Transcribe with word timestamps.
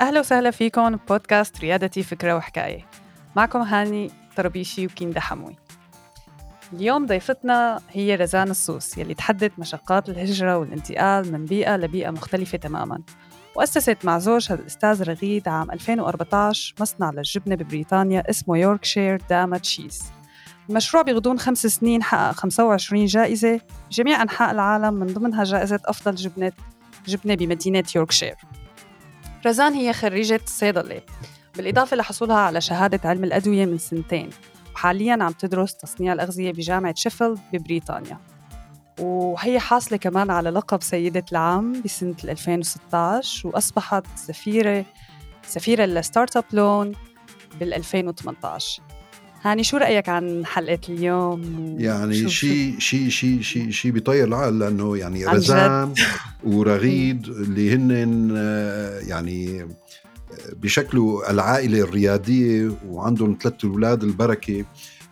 أهلا 0.00 0.20
وسهلا 0.20 0.50
فيكم 0.50 0.96
بودكاست 0.96 1.60
ريادتي 1.60 2.02
فكرة 2.02 2.36
وحكاية. 2.36 2.86
معكم 3.36 3.58
هاني 3.58 4.10
طربيشي 4.36 4.86
وكيندا 4.86 5.20
حموي 5.20 5.56
اليوم 6.72 7.06
ضيفتنا 7.06 7.80
هي 7.90 8.14
رزان 8.14 8.50
السوس 8.50 8.98
يلي 8.98 9.14
تحدت 9.14 9.52
مشقات 9.58 10.08
الهجرة 10.08 10.58
والانتقال 10.58 11.32
من 11.32 11.44
بيئة 11.44 11.76
لبيئة 11.76 12.10
مختلفة 12.10 12.58
تماماً 12.58 13.00
وأسست 13.56 13.98
مع 14.04 14.18
زوجها 14.18 14.54
الأستاذ 14.54 15.02
رغيد 15.02 15.48
عام 15.48 15.70
2014 15.70 16.74
مصنع 16.80 17.10
للجبنة 17.10 17.54
ببريطانيا 17.54 18.30
اسمه 18.30 18.58
Yorkshire 18.58 19.20
Dama 19.30 19.58
Cheese 19.58 20.02
المشروع 20.70 21.02
بغضون 21.02 21.38
خمس 21.38 21.66
سنين 21.66 22.02
حقق 22.02 22.34
25 22.34 23.06
جائزة 23.06 23.60
بجميع 23.90 24.22
أنحاء 24.22 24.50
العالم 24.50 24.94
من 24.94 25.06
ضمنها 25.06 25.44
جائزة 25.44 25.80
أفضل 25.84 26.14
جبنة 26.14 26.52
جبنة 27.06 27.34
بمدينة 27.34 27.84
يوركشير 27.96 28.34
رزان 29.46 29.74
هي 29.74 29.92
خريجة 29.92 30.40
صيدلة 30.46 31.02
بالإضافة 31.56 31.96
لحصولها 31.96 32.36
على 32.36 32.60
شهادة 32.60 33.08
علم 33.08 33.24
الأدوية 33.24 33.66
من 33.66 33.78
سنتين. 33.78 34.30
وحالياً 34.74 35.18
عم 35.20 35.32
تدرس 35.32 35.76
تصنيع 35.76 36.12
الأغذية 36.12 36.52
بجامعة 36.52 36.94
شيفيلد 36.94 37.38
ببريطانيا. 37.52 38.18
وهي 39.00 39.60
حاصلة 39.60 39.98
كمان 39.98 40.30
على 40.30 40.50
لقب 40.50 40.82
سيدة 40.82 41.24
العام 41.32 41.82
بسنة 41.82 42.16
2016 42.24 43.48
وأصبحت 43.48 44.04
سفيرة 44.16 44.84
سفيرة 45.42 45.84
ل 45.84 45.93
Start 45.93 46.36
Up 46.36 46.44
Loan 46.52 46.92
بال 47.60 47.74
2018 47.74 48.82
هاني 49.42 49.64
شو 49.64 49.76
رأيك 49.76 50.08
عن 50.08 50.46
حلقة 50.46 50.78
اليوم؟ 50.88 51.74
يعني 51.78 52.28
شيء 52.28 52.78
شيء 52.78 53.08
شيء 53.08 53.40
شيء 53.40 53.70
شيء 53.70 53.90
بيطير 53.90 54.24
العقل 54.24 54.58
لأنه 54.58 54.96
يعني 54.96 55.26
رزان 55.26 55.94
ورغيد 56.44 57.26
اللي 57.44 57.74
هن 57.74 58.34
آه، 58.36 59.00
يعني 59.00 59.62
آه، 59.62 59.68
بشكلوا 60.56 61.30
العائلة 61.30 61.80
الريادية 61.80 62.72
وعندهم 62.86 63.36
ثلاث 63.42 63.64
أولاد 63.64 64.02
البركة 64.04 64.64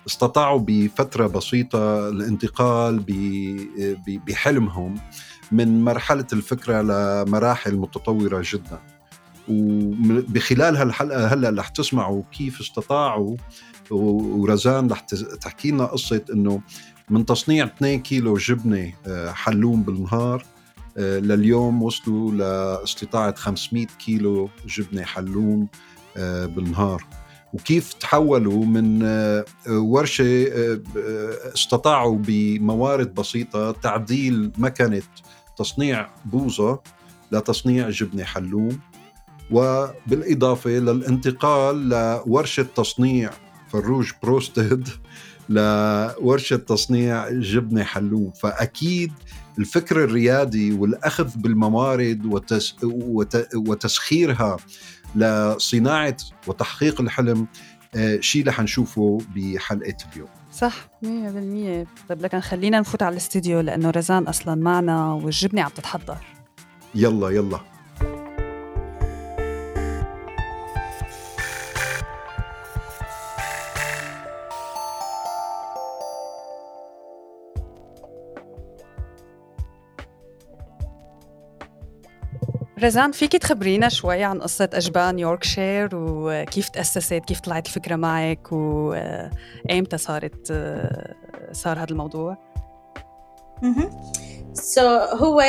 استطاعوا 0.07 0.61
بفترة 0.67 1.27
بسيطة 1.27 2.09
الانتقال 2.09 3.05
بحلمهم 4.27 4.95
من 5.53 5.85
مرحلة 5.85 6.27
الفكرة 6.33 6.83
لمراحل 6.83 7.77
متطورة 7.77 8.43
جدا 8.53 8.79
وبخلال 9.49 10.77
هالحلقة 10.77 11.27
هلأ 11.27 11.61
رح 11.61 11.69
تسمعوا 11.69 12.23
كيف 12.33 12.61
استطاعوا 12.61 13.37
ورزان 13.91 14.91
رح 14.91 15.01
تحكي 15.41 15.71
لنا 15.71 15.85
قصة 15.85 16.25
إنه 16.33 16.61
من 17.11 17.27
تصنيع 17.27 17.65
2 17.65 18.01
كيلو 18.01 18.37
جبنة 18.37 18.93
آه، 19.07 19.33
حلوم 19.33 19.83
بالنهار 19.83 20.45
آه، 20.99 21.19
لليوم 21.19 21.83
وصلوا 21.83 22.31
لاستطاعة 22.31 23.35
500 23.35 23.87
كيلو 23.87 24.51
جبنة 24.67 25.03
حلوم 25.03 25.69
آه، 26.17 26.47
بالنهار. 26.47 27.05
وكيف 27.53 27.93
تحولوا 27.93 28.65
من 28.65 29.01
آه، 29.03 29.45
ورشة 29.69 30.45
آه، 30.53 30.81
استطاعوا 31.55 32.19
بموارد 32.19 33.15
بسيطة 33.15 33.73
تعديل 33.73 34.53
مكنة 34.59 35.03
تصنيع 35.59 36.09
بوظة 36.25 36.81
لتصنيع 37.33 37.91
جبنة 37.91 38.25
حلوم 38.25 38.79
وبالإضافة 39.51 40.71
للانتقال 40.71 41.89
لورشة 41.89 42.67
تصنيع 42.77 43.31
فروج 43.69 44.11
broasted 44.23 44.89
لورشة 45.49 46.57
تصنيع 46.57 47.31
جبنة 47.31 47.85
حلوم 47.85 48.31
فأكيد 48.31 49.13
الفكر 49.59 50.05
الريادي 50.05 50.73
والأخذ 50.73 51.31
بالموارد 51.37 52.27
وتس 52.27 52.77
وتسخيرها 53.55 54.57
لصناعة 55.15 56.17
وتحقيق 56.47 57.01
الحلم 57.01 57.47
آه، 57.95 58.21
شيء 58.21 58.49
رح 58.49 58.61
نشوفه 58.61 59.19
بحلقة 59.37 59.97
اليوم. 60.13 60.29
صح 60.53 60.89
100% 61.03 61.07
طيب 62.09 62.23
لكن 62.23 62.41
خلينا 62.41 62.81
نفوت 62.81 63.03
على 63.03 63.13
الاستديو 63.13 63.61
لأنه 63.61 63.91
رزان 63.91 64.23
أصلا 64.23 64.55
معنا 64.55 65.13
والجبنة 65.13 65.63
عم 65.63 65.71
تتحضر. 65.71 66.19
يلا 66.95 67.31
يلا. 67.31 67.76
رزان 82.87 83.13
فيك 83.13 83.33
تخبرينا 83.33 83.89
شوي 83.89 84.25
عن 84.25 84.41
قصة 84.41 84.69
أجبان 84.73 85.19
يوركشير 85.19 85.89
وكيف 85.95 86.69
تأسست 86.69 87.23
كيف 87.27 87.41
طلعت 87.41 87.67
الفكرة 87.67 87.97
معك 87.97 88.53
وإمتى 88.53 89.99
صارت 89.99 90.47
صار 91.53 91.79
هذا 91.79 91.91
الموضوع؟ 91.91 92.37
سو 94.53 94.87
هو 94.97 95.43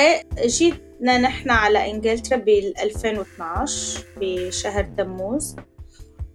جيتنا 0.46 1.18
نحن 1.18 1.50
على 1.50 1.92
إنجلترا 1.92 2.38
بال 2.38 2.74
2012 2.80 4.04
بشهر 4.18 4.84
تموز 4.98 5.56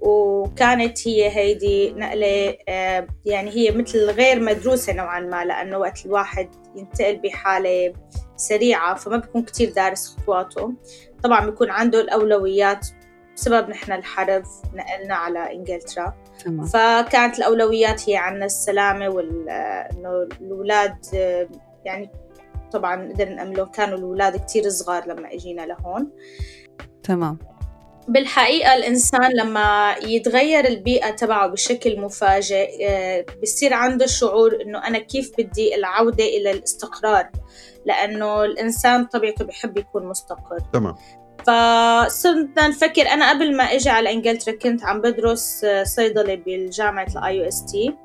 وكانت 0.00 1.08
هي 1.08 1.36
هيدي 1.36 1.92
نقلة 1.92 2.56
آه، 2.68 3.06
يعني 3.24 3.50
هي 3.50 3.70
مثل 3.70 4.10
غير 4.10 4.40
مدروسة 4.40 4.92
نوعا 4.92 5.20
ما 5.20 5.44
لأنه 5.44 5.78
وقت 5.78 6.06
الواحد 6.06 6.48
ينتقل 6.76 7.16
بحالة 7.16 7.92
سريعة 8.36 8.94
فما 8.94 9.16
بيكون 9.16 9.42
كتير 9.42 9.72
دارس 9.72 10.16
خطواته. 10.16 10.74
طبعا 11.22 11.46
بيكون 11.46 11.70
عنده 11.70 12.00
الأولويات 12.00 12.86
بسبب 13.36 13.68
نحن 13.68 13.92
الحرب 13.92 14.42
نقلنا 14.74 15.14
على 15.14 15.52
إنجلترا. 15.52 16.14
تمام. 16.44 16.66
فكانت 16.66 17.38
الأولويات 17.38 18.10
هي 18.10 18.16
عنا 18.16 18.44
السلامة 18.44 19.08
وإنه 19.08 20.28
الأولاد 20.40 20.96
يعني 21.84 22.10
طبعا 22.72 23.12
قدرنا 23.12 23.34
نأملهم 23.34 23.66
كانوا 23.66 23.98
الأولاد 23.98 24.44
كتير 24.44 24.68
صغار 24.68 25.08
لما 25.08 25.34
إجينا 25.34 25.62
لهون. 25.62 26.10
تمام. 27.02 27.38
بالحقيقة 28.08 28.74
الإنسان 28.74 29.32
لما 29.32 29.94
يتغير 30.02 30.68
البيئة 30.68 31.10
تبعه 31.10 31.46
بشكل 31.46 32.00
مفاجئ 32.00 32.88
آه، 32.88 33.24
بصير 33.42 33.74
عنده 33.74 34.06
شعور 34.06 34.62
إنه 34.62 34.86
أنا 34.86 34.98
كيف 34.98 35.32
بدي 35.38 35.74
العودة 35.74 36.24
إلى 36.24 36.50
الاستقرار؟ 36.50 37.30
لأنه 37.86 38.44
الإنسان 38.44 39.04
طبيعته 39.04 39.44
بحب 39.44 39.78
يكون 39.78 40.06
مستقر. 40.06 40.58
تمام. 40.72 40.94
فصرنا 41.42 42.68
نفكر 42.68 43.02
أنا 43.02 43.30
قبل 43.30 43.56
ما 43.56 43.64
أجي 43.64 43.90
على 43.90 44.12
إنجلترا 44.12 44.54
كنت 44.54 44.84
عم 44.84 45.00
بدرس 45.00 45.64
آه، 45.64 45.84
صيدلة 45.84 46.34
بالجامعة 46.34 47.06
ال 47.16 47.36
IUST 47.36 47.96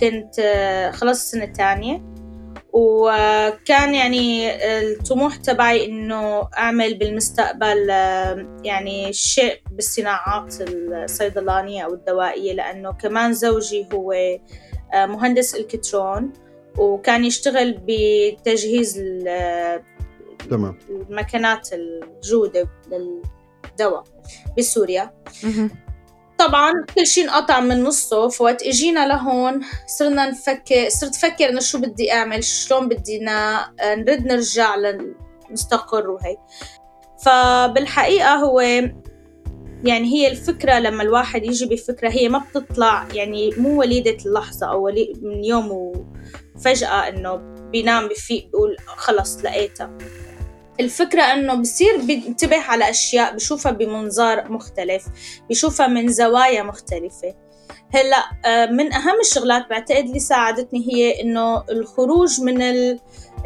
كنت 0.00 0.34
آه، 0.38 0.90
خلص 0.90 1.22
السنة 1.22 1.44
الثانية 1.44 2.02
وكان 2.78 3.94
يعني 3.94 4.50
الطموح 4.78 5.36
تبعي 5.36 5.84
إنه 5.84 6.48
أعمل 6.58 6.94
بالمستقبل 6.94 7.88
يعني 8.64 9.12
شيء 9.12 9.60
بالصناعات 9.70 10.54
الصيدلانية 10.60 11.84
أو 11.84 11.94
الدوائية 11.94 12.52
لأنه 12.52 12.92
كمان 12.92 13.32
زوجي 13.32 13.86
هو 13.94 14.12
آه، 14.12 15.06
مهندس 15.06 15.54
إلكترون 15.54 16.32
وكان 16.78 17.24
يشتغل 17.24 17.80
بتجهيز 17.86 18.98
تمام. 20.50 20.78
المكنات 20.90 21.68
الجودة 21.72 22.68
للدواء 22.90 24.04
بسوريا. 24.58 25.10
طبعا 26.38 26.72
كل 26.94 27.06
شيء 27.06 27.24
انقطع 27.24 27.60
من 27.60 27.82
نصه 27.82 28.28
فوقت 28.28 28.62
إجينا 28.62 29.06
لهون 29.06 29.60
صرنا 29.98 30.30
نفكر 30.30 30.88
صرت 30.88 31.14
أفكر 31.14 31.48
إنه 31.48 31.60
شو 31.60 31.78
بدي 31.78 32.12
أعمل 32.12 32.44
شلون 32.44 32.88
بدينا 32.88 33.66
نرد 33.82 34.26
نرجع 34.26 34.76
لنستقر 35.50 36.10
وهي 36.10 36.36
فبالحقيقة 37.24 38.34
هو 38.34 38.60
يعني 39.84 40.04
هي 40.14 40.30
الفكرة 40.30 40.78
لما 40.78 41.02
الواحد 41.02 41.44
يجي 41.44 41.66
بفكرة 41.66 42.08
هي 42.10 42.28
ما 42.28 42.38
بتطلع 42.38 43.08
يعني 43.14 43.50
مو 43.56 43.80
وليدة 43.80 44.16
اللحظة 44.26 44.66
أو 44.66 44.84
ولي 44.84 45.12
من 45.22 45.44
يوم 45.44 45.70
وفجأة 46.56 47.08
إنه 47.08 47.36
بينام 47.72 48.08
بفيق 48.08 48.44
بيقول 48.46 48.76
خلص 48.86 49.44
لقيتها. 49.44 49.98
الفكرة 50.80 51.22
إنه 51.22 51.54
بصير 51.54 51.96
بينتبه 52.02 52.60
على 52.60 52.90
أشياء 52.90 53.34
بشوفها 53.34 53.72
بمنظار 53.72 54.52
مختلف 54.52 55.06
بشوفها 55.50 55.86
من 55.86 56.08
زوايا 56.08 56.62
مختلفة. 56.62 57.34
هلأ 57.94 58.24
آه، 58.44 58.66
من 58.66 58.92
أهم 58.92 59.20
الشغلات 59.20 59.70
بعتقد 59.70 60.04
اللي 60.04 60.18
ساعدتني 60.18 60.86
هي 60.92 61.22
إنه 61.22 61.64
الخروج 61.70 62.40
من 62.40 62.62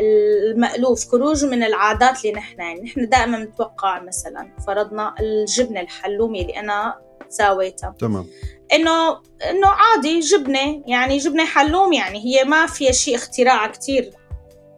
المألوف 0.00 1.09
خروج 1.09 1.44
من 1.44 1.62
العادات 1.62 2.25
اللي 2.25 2.32
نحن 2.32 2.61
يعني 2.61 2.81
نحن 2.81 3.09
دائما 3.09 3.38
نتوقع 3.38 4.00
مثلا 4.03 4.56
فرضنا 4.67 5.15
الجبنة 5.21 5.81
الحلومة 5.81 6.41
اللي 6.41 6.61
أنا 6.61 6.94
ساويتها. 7.29 7.94
تمام. 7.99 8.27
إنه 8.73 9.11
إنه 9.50 9.67
عادي 9.67 10.21
جبنة 10.21 10.82
يعني 10.87 11.19
جبنة 11.19 11.44
حلوم 11.44 11.93
يعني 11.93 12.19
هي 12.25 12.44
ما 12.44 12.67
فيها 12.67 12.93
شيء 12.93 13.15
اختراع 13.15 13.67
كتير 13.67 14.12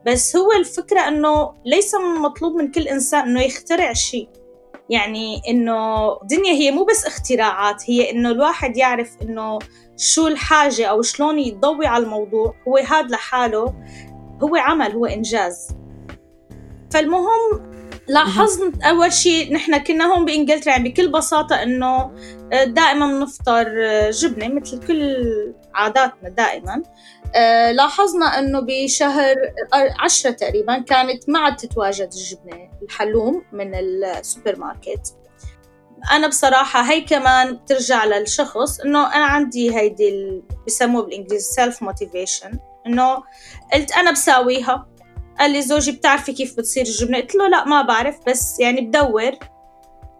بس 0.06 0.36
هو 0.36 0.52
الفكرة 0.52 1.00
إنه 1.08 1.54
ليس 1.66 1.94
مطلوب 1.94 2.56
من 2.56 2.70
كل 2.70 2.88
إنسان 2.88 3.20
إنه 3.28 3.42
يخترع 3.42 3.92
شيء. 3.92 4.28
يعني 4.90 5.42
إنه 5.48 6.12
الدنيا 6.22 6.52
هي 6.52 6.70
مو 6.70 6.84
بس 6.84 7.06
اختراعات 7.06 7.90
هي 7.90 8.10
إنه 8.10 8.30
الواحد 8.30 8.76
يعرف 8.76 9.10
إنه 9.22 9.58
شو 9.96 10.26
الحاجة 10.26 10.86
أو 10.86 11.02
شلون 11.02 11.38
يضوي 11.38 11.86
على 11.86 12.04
الموضوع. 12.04 12.54
هو 12.68 12.76
هذا 12.76 13.06
لحاله 13.06 13.74
هو 14.42 14.56
عمل 14.56 14.92
هو 14.92 15.06
إنجاز. 15.06 15.68
فالمهم 16.90 17.72
لاحظنا 18.08 18.72
أول 18.90 19.12
شيء 19.12 19.52
نحن 19.52 19.78
كنا 19.78 20.04
هون 20.04 20.24
بإنجلترا 20.24 20.72
يعني 20.72 20.88
بكل 20.88 21.08
بساطة 21.08 21.62
إنه 21.62 22.10
دائما 22.50 23.06
بنفطر 23.06 23.66
جبنة 24.10 24.48
مثل 24.48 24.86
كل 24.86 25.16
عاداتنا 25.74 26.28
دائما. 26.28 26.82
لاحظنا 27.72 28.38
إنه 28.38 28.60
بشهر 28.60 29.36
عشرة 30.00 30.30
تقريبا 30.30 30.78
كانت 30.78 31.28
ما 31.28 31.38
عاد 31.38 31.56
تتواجد 31.56 32.10
الجبنة 32.12 32.70
الحلوم 32.82 33.44
من 33.52 33.74
السوبر 33.74 34.58
ماركت 34.58 35.14
أنا 36.10 36.28
بصراحة 36.28 36.82
هي 36.82 37.00
كمان 37.00 37.56
بترجع 37.56 38.04
للشخص 38.04 38.80
إنه 38.80 39.14
أنا 39.14 39.24
عندي 39.24 39.76
هيدي 39.76 40.42
بسموه 40.66 41.02
بالإنجليزي 41.02 41.52
self 41.54 41.82
motivation 41.82 42.58
إنه 42.86 43.22
قلت 43.72 43.92
أنا 43.92 44.10
بساويها. 44.10 44.88
قال 45.38 45.50
لي 45.50 45.62
زوجي 45.62 45.92
بتعرفي 45.92 46.32
كيف 46.32 46.56
بتصير 46.56 46.86
الجبنة؟ 46.86 47.20
قلت 47.20 47.34
له 47.34 47.48
لا 47.48 47.64
ما 47.64 47.82
بعرف 47.82 48.16
بس 48.26 48.60
يعني 48.60 48.80
بدور. 48.80 49.32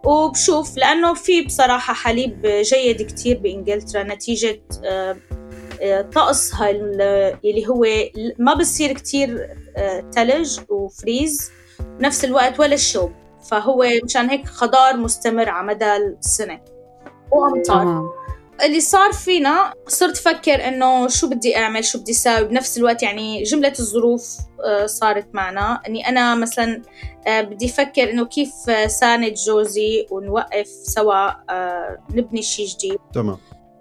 وبشوف 0.05 0.77
لأنه 0.77 1.13
في 1.13 1.41
بصراحة 1.41 1.93
حليب 1.93 2.45
جيد 2.45 3.01
كتير 3.01 3.37
بإنجلترا 3.37 4.03
نتيجة 4.03 4.61
آه، 4.85 5.11
آه، 5.11 5.17
طقسها 6.15 6.69
اللي 6.69 7.67
هو 7.67 7.85
ما 8.39 8.53
بصير 8.53 8.91
كتير 8.93 9.57
تلج 10.11 10.59
آه، 10.59 10.73
وفريز 10.73 11.51
بنفس 11.79 12.25
الوقت 12.25 12.59
ولا 12.59 12.73
الشوب. 12.73 13.11
فهو 13.49 13.85
مشان 14.03 14.29
هيك 14.29 14.47
خضار 14.47 14.97
مستمر 14.97 15.49
على 15.49 15.67
مدى 15.67 15.95
السنة. 15.95 16.61
وأمطار. 17.31 18.13
اللي 18.63 18.79
صار 18.79 19.11
فينا 19.11 19.73
صرت 19.87 20.17
أفكر 20.17 20.67
إنه 20.67 21.07
شو 21.07 21.29
بدي 21.29 21.57
أعمل 21.57 21.85
شو 21.85 21.99
بدي 21.99 22.11
أساوي. 22.11 22.45
بنفس 22.45 22.77
الوقت 22.77 23.03
يعني 23.03 23.43
جملة 23.43 23.73
الظروف 23.79 24.37
آه، 24.65 24.85
صارت 24.85 25.27
معنا. 25.33 25.81
إني 25.87 26.09
أنا 26.09 26.35
مثلا 26.35 26.81
آه، 27.27 27.41
بدي 27.41 27.65
أفكر 27.65 28.09
إنه 28.09 28.25
كيف 28.25 28.53
أساند 28.87 29.33
جوزي 29.33 30.07
ونوقف 30.11 30.67
سوا 30.67 31.29
آه، 31.49 31.97
نبني 32.09 32.41
شيء 32.41 32.67
جديد. 32.67 32.97
تمام. 33.13 33.37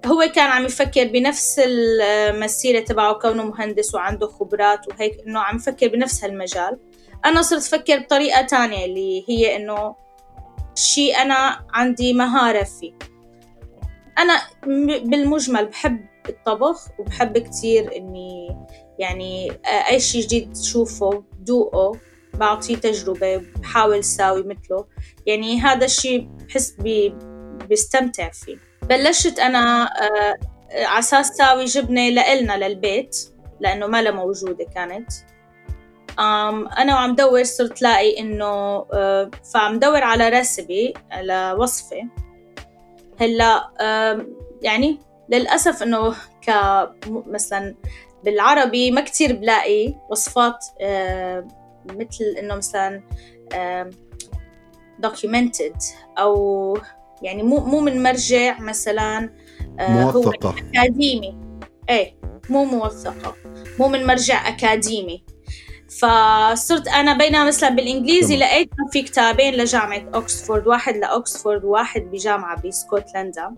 هو 0.06 0.30
كان 0.34 0.50
عم 0.50 0.64
يفكر 0.64 1.04
بنفس 1.04 1.60
المسيرة 1.64 2.80
تبعه 2.80 3.12
كونه 3.12 3.44
مهندس 3.44 3.94
وعنده 3.94 4.26
خبرات 4.26 4.88
وهيك 4.88 5.12
إنه 5.26 5.40
عم 5.40 5.56
يفكر 5.56 5.88
بنفس 5.88 6.24
هالمجال. 6.24 6.78
أنا 7.24 7.42
صرت 7.42 7.74
أفكر 7.74 7.98
بطريقة 7.98 8.42
تانية 8.42 8.84
اللي 8.84 9.24
هي 9.28 9.56
إنه 9.56 9.96
شيء 10.74 11.16
أنا 11.16 11.66
عندي 11.70 12.12
مهارة 12.12 12.62
فيه. 12.62 12.92
أنا 14.18 14.40
بالمجمل 15.04 15.66
بحب 15.66 16.00
الطبخ 16.28 16.88
وبحب 16.98 17.38
كتير 17.38 17.96
إني 17.96 18.56
يعني 18.98 19.52
أي 19.90 20.00
شيء 20.00 20.22
جديد 20.22 20.52
تشوفه 20.52 21.24
دوقه 21.40 21.98
بعطيه 22.34 22.76
تجربة 22.76 23.36
بحاول 23.36 24.04
ساوي 24.04 24.42
مثله. 24.42 24.86
يعني 25.26 25.60
هذا 25.60 25.84
الشيء 25.84 26.20
بحس 26.20 26.70
بي 26.70 27.14
بستمتع 27.70 28.30
فيه. 28.30 28.71
بلشت 28.82 29.38
أنا 29.38 29.84
آه، 29.84 30.36
على 30.72 30.98
أساس 30.98 31.28
ساوي 31.28 31.64
جبنة 31.64 32.08
لإلنا 32.08 32.68
للبيت 32.68 33.16
لأنه 33.60 33.86
ما 33.86 34.02
لها 34.02 34.12
موجودة 34.12 34.64
كانت. 34.74 35.12
أنا 36.78 36.94
وعم 36.94 37.14
دور 37.14 37.42
صرت 37.42 37.82
لاقي 37.82 38.18
إنه 38.18 38.46
آه، 38.92 39.30
فعم 39.54 39.78
دور 39.78 40.04
على 40.04 40.28
ريسبي 40.28 40.94
على 41.10 41.56
وصفة 41.58 42.08
هلا 43.20 43.70
يعني 44.62 44.98
للأسف 45.28 45.82
إنه 45.82 46.14
ك 46.46 46.50
مثلا 47.06 47.74
بالعربي 48.24 48.90
ما 48.90 49.00
كتير 49.00 49.36
بلاقي 49.36 49.94
وصفات 50.10 50.64
مثل 51.86 52.24
إنه 52.38 52.54
مثلا 52.54 53.02
documented 55.06 55.84
أو 56.18 56.78
يعني 57.22 57.42
مو 57.42 57.56
مو 57.60 57.80
من 57.80 58.02
مرجع 58.02 58.60
مثلا 58.60 59.30
آه، 59.80 59.90
موثقة. 60.12 60.48
هو 60.48 60.54
أكاديمي. 60.74 61.38
إيه 61.90 62.14
مو 62.50 62.64
موثقة. 62.64 63.34
مو 63.78 63.88
من 63.88 64.06
مرجع 64.06 64.48
أكاديمي. 64.48 65.24
فصرت 65.88 66.88
أنا 66.88 67.18
بينما 67.18 67.44
مثلا 67.44 67.68
بالإنجليزي 67.70 68.36
لقيت 68.36 68.70
في 68.92 69.02
كتابين 69.02 69.54
لجامعة 69.54 70.08
اوكسفورد 70.14 70.66
واحد 70.66 70.96
لاوكسفورد 70.96 71.64
وواحد 71.64 72.00
بجامعة 72.02 72.62
بسكوتلندا. 72.62 73.54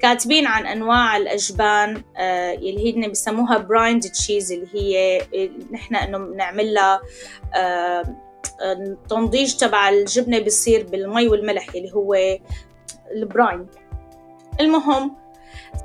كاتبين 0.00 0.46
عن 0.46 0.66
أنواع 0.66 1.16
الأجبان 1.16 2.02
آه 2.16 2.54
اللي 2.54 3.04
هي 3.04 3.08
بسموها 3.10 3.58
brined 3.58 4.02
cheese 4.02 4.52
اللي 4.52 4.68
هي 4.74 5.20
نحن 5.72 5.96
إنه 5.96 6.18
بنعمل 6.18 6.74
لها 6.74 7.00
آه 7.54 8.02
التنضيج 8.62 9.54
تبع 9.54 9.88
الجبنة 9.88 10.38
بيصير 10.38 10.86
بالمي 10.86 11.28
والملح 11.28 11.66
اللي 11.74 11.92
هو 11.94 12.14
ال 13.14 13.23
brine 13.23 13.66
المهم. 14.60 15.16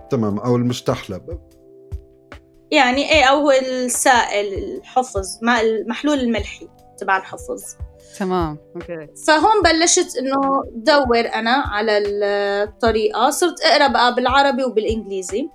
تمام 0.10 0.40
أو 0.40 0.56
المستحلب. 0.56 1.40
يعني 2.72 3.12
إيه 3.12 3.24
أو 3.24 3.36
هو 3.40 3.52
السائل 3.52 4.54
الحفظ 4.54 5.40
ما 5.42 5.62
المحلول 5.62 6.20
الملحي 6.20 6.68
تبع 6.98 7.18
الحفظ. 7.18 7.64
تمام 8.20 8.58
okay. 8.76 9.08
فهون 9.28 9.62
بلشت 9.64 10.18
إنه 10.18 10.64
دور 10.76 11.20
أنا 11.20 11.52
على 11.52 11.98
الطريقة. 11.98 13.30
صرت 13.30 13.62
أقرأ 13.62 13.88
بقى 13.88 14.16
بالعربي 14.16 14.64
وبالإنجليزي. 14.64 15.50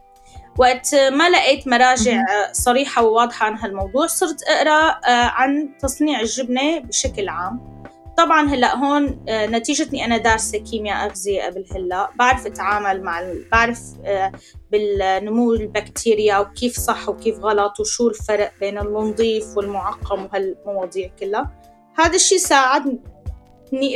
وقت 0.59 0.95
ما 0.95 1.31
لقيت 1.31 1.69
مراجع 1.69 2.23
صريحة 2.53 3.05
وواضحة 3.05 3.47
عن 3.47 3.57
هالموضوع 3.57 4.07
صرت 4.07 4.43
أقرأ 4.43 4.91
آه، 4.91 5.27
عن 5.27 5.69
تصنيع 5.79 6.21
الجبنة 6.21 6.79
بشكل 6.79 7.29
عام. 7.29 7.76
طبعا 8.17 8.49
هلأ 8.49 8.77
هون 8.77 9.25
آه، 9.29 9.47
نتيجتني 9.47 10.05
أنا 10.05 10.17
دارسة 10.17 10.59
كيمياء 10.59 11.07
اغذيه 11.07 11.43
قبل 11.43 11.65
هلأ 11.73 12.11
بعرف 12.15 12.47
أتعامل 12.47 13.03
مع. 13.03 13.23
بعرف 13.53 13.81
آه، 14.05 14.33
بالنمو 14.73 15.53
البكتيريا 15.53 16.39
وكيف 16.39 16.73
صح 16.79 17.09
وكيف 17.09 17.39
غلط 17.39 17.81
وشو 17.81 18.09
الفرق 18.09 18.53
بين 18.61 18.79
النظيف 18.79 19.57
والمعقم 19.57 20.25
وهالمواضيع 20.25 21.11
كلها 21.21 21.51
هذا 21.99 22.15
الشيء 22.15 22.39
ساعدني 22.39 23.01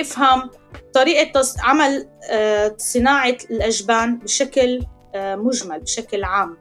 أفهم 0.00 0.50
طريقة 0.94 1.42
عمل 1.62 2.09
آه، 2.30 2.75
صناعة 2.78 3.37
الأجبان 3.50 4.18
بشكل 4.18 4.87
مجمل 5.16 5.80
بشكل 5.80 6.25
عام 6.25 6.56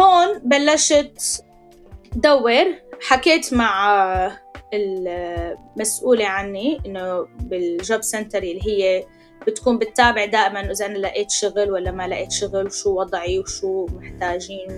هون 0.00 0.38
بلشت 0.38 1.44
دور 2.14 2.64
حكيت 3.00 3.54
مع 3.54 4.38
المسؤولة 4.72 6.26
عني 6.26 6.80
إنه 6.86 7.26
بالجوب 7.40 8.02
سنتر 8.02 8.38
اللي 8.38 8.66
هي 8.66 9.04
بتكون 9.46 9.78
بتتابع 9.78 10.24
دائما 10.24 10.70
إذا 10.70 10.86
أنا 10.86 10.98
لقيت 10.98 11.30
شغل 11.30 11.70
ولا 11.70 11.90
ما 11.90 12.08
لقيت 12.08 12.32
شغل 12.32 12.66
وشو 12.66 13.00
وضعي 13.00 13.38
وشو 13.38 13.86
محتاجين. 13.86 14.68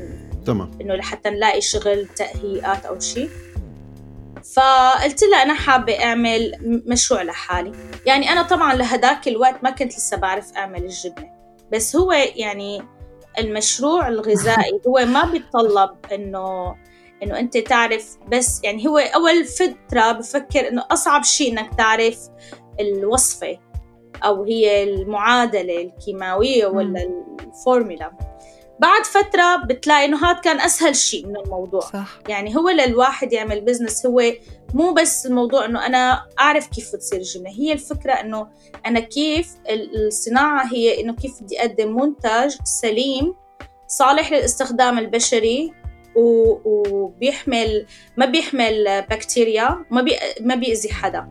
تمام. 0.46 0.70
إنه 0.80 0.94
لحتى 0.94 1.30
نلاقي 1.30 1.60
شغل 1.60 2.06
تأهيئات 2.06 2.86
أو 2.86 3.00
شيء 3.00 3.28
فقلت 4.54 5.22
لها 5.22 5.42
أنا 5.42 5.54
حابة 5.54 6.04
أعمل 6.04 6.52
مشروع 6.86 7.22
لحالي. 7.22 7.72
يعني 8.06 8.32
أنا 8.32 8.42
طبعا 8.42 8.74
لهداك 8.74 9.28
الوقت 9.28 9.64
ما 9.64 9.70
كنت 9.70 9.92
لسه 9.96 10.16
بعرف 10.16 10.52
أعمل 10.56 10.84
الجبنة. 10.84 11.30
بس 11.72 11.96
هو 11.96 12.12
يعني 12.12 12.82
المشروع 13.38 14.08
الغذائي 14.08 14.80
هو 14.86 15.04
ما 15.06 15.24
بيتطلب 15.24 15.90
إنه 16.12 16.76
إنه 17.22 17.38
أنت 17.38 17.58
تعرف 17.58 18.16
بس 18.32 18.60
يعني 18.64 18.88
هو 18.88 18.98
أول 18.98 19.44
فترة 19.44 20.12
بفكر 20.12 20.68
إنه 20.68 20.84
أصعب 20.90 21.24
شيء 21.24 21.52
إنك 21.52 21.74
تعرف 21.74 22.18
الوصفة 22.80 23.58
أو 24.24 24.44
هي 24.44 24.82
المعادلة 24.82 25.82
الكيماوية 25.82 26.66
ولا 26.66 27.24
الفورمولا. 27.40 28.12
بعد 28.80 29.04
فترة 29.04 29.56
بتلاقي 29.56 30.04
إنه 30.04 30.30
هذا 30.30 30.40
كان 30.40 30.60
أسهل 30.60 30.96
شيء 30.96 31.26
من 31.26 31.36
الموضوع. 31.36 31.80
صح. 31.80 32.18
يعني 32.28 32.56
هو 32.56 32.68
للواحد 32.68 33.32
يعمل 33.32 33.60
business 33.60 34.06
هو 34.06 34.22
مو 34.74 34.92
بس 34.92 35.26
الموضوع 35.26 35.64
إنه 35.64 35.86
أنا 35.86 36.26
أعرف 36.40 36.68
كيف 36.68 36.92
بتصير 36.94 37.18
الجبنة 37.18 37.50
هي 37.50 37.72
الفكرة 37.72 38.12
إنه 38.12 38.48
أنا 38.86 39.00
كيف 39.00 39.54
الصناعة 39.70 40.66
هي 40.72 41.00
إنه 41.00 41.14
كيف 41.14 41.42
بدي 41.42 41.60
أقدم 41.60 41.96
منتج 41.96 42.56
سليم 42.64 43.34
صالح 43.86 44.32
للاستخدام 44.32 44.98
البشري 44.98 45.72
وبيحمل 46.14 47.86
ما 48.16 48.26
بيحمل 48.26 49.04
بكتيريا 49.10 49.84
ما 49.90 50.02
بي 50.02 50.12
ما 50.40 50.54
بيأذي 50.54 50.92
حدا. 50.92 51.28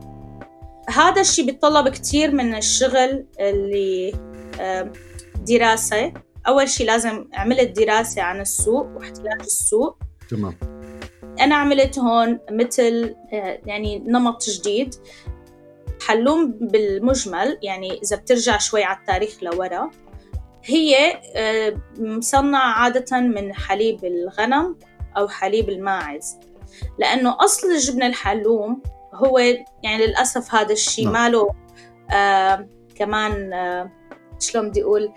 هذا 0.88 1.20
الشيء 1.20 1.46
بيتطلب 1.46 1.88
كتير 1.88 2.30
من 2.30 2.54
الشغل 2.54 3.26
اللي 3.40 4.12
دراسة. 5.48 6.12
أول 6.48 6.68
شيء 6.68 6.86
لازم 6.86 7.28
عملت 7.34 7.80
دراسة 7.80 8.22
عن 8.22 8.40
السوق 8.40 8.86
واحتياج 8.86 9.40
السوق. 9.40 9.98
تمام. 10.30 10.56
أنا 11.40 11.54
عملت 11.54 11.98
هون 11.98 12.38
مثل 12.50 13.14
آه، 13.32 13.60
يعني 13.66 13.98
نمط 13.98 14.44
جديد. 14.44 14.94
الحلوم 15.98 16.52
بالمجمل 16.60 17.58
يعني 17.62 18.00
إذا 18.02 18.16
بترجع 18.16 18.58
شوي 18.58 18.84
على 18.84 18.98
التاريخ 18.98 19.42
لورا. 19.42 19.90
هي 20.64 21.20
آه، 21.36 21.80
مصنعة 21.98 22.72
عادة 22.72 23.20
من 23.20 23.54
حليب 23.54 24.04
الغنم 24.04 24.76
أو 25.16 25.28
حليب 25.28 25.68
الماعز. 25.68 26.38
لأنه 26.98 27.36
أصل 27.44 27.70
الجبن 27.70 28.02
الحلوم 28.02 28.82
هو 29.14 29.38
يعني 29.82 30.06
للأسف 30.06 30.54
هذا 30.54 30.72
الشيء 30.72 31.04
نعم. 31.04 31.12
ماله 31.12 31.48
آه 32.12 32.68
كمان 32.94 33.52
آه 33.52 33.90
شلون 34.40 34.68
بدي 34.68 34.82
أقول 34.82 35.12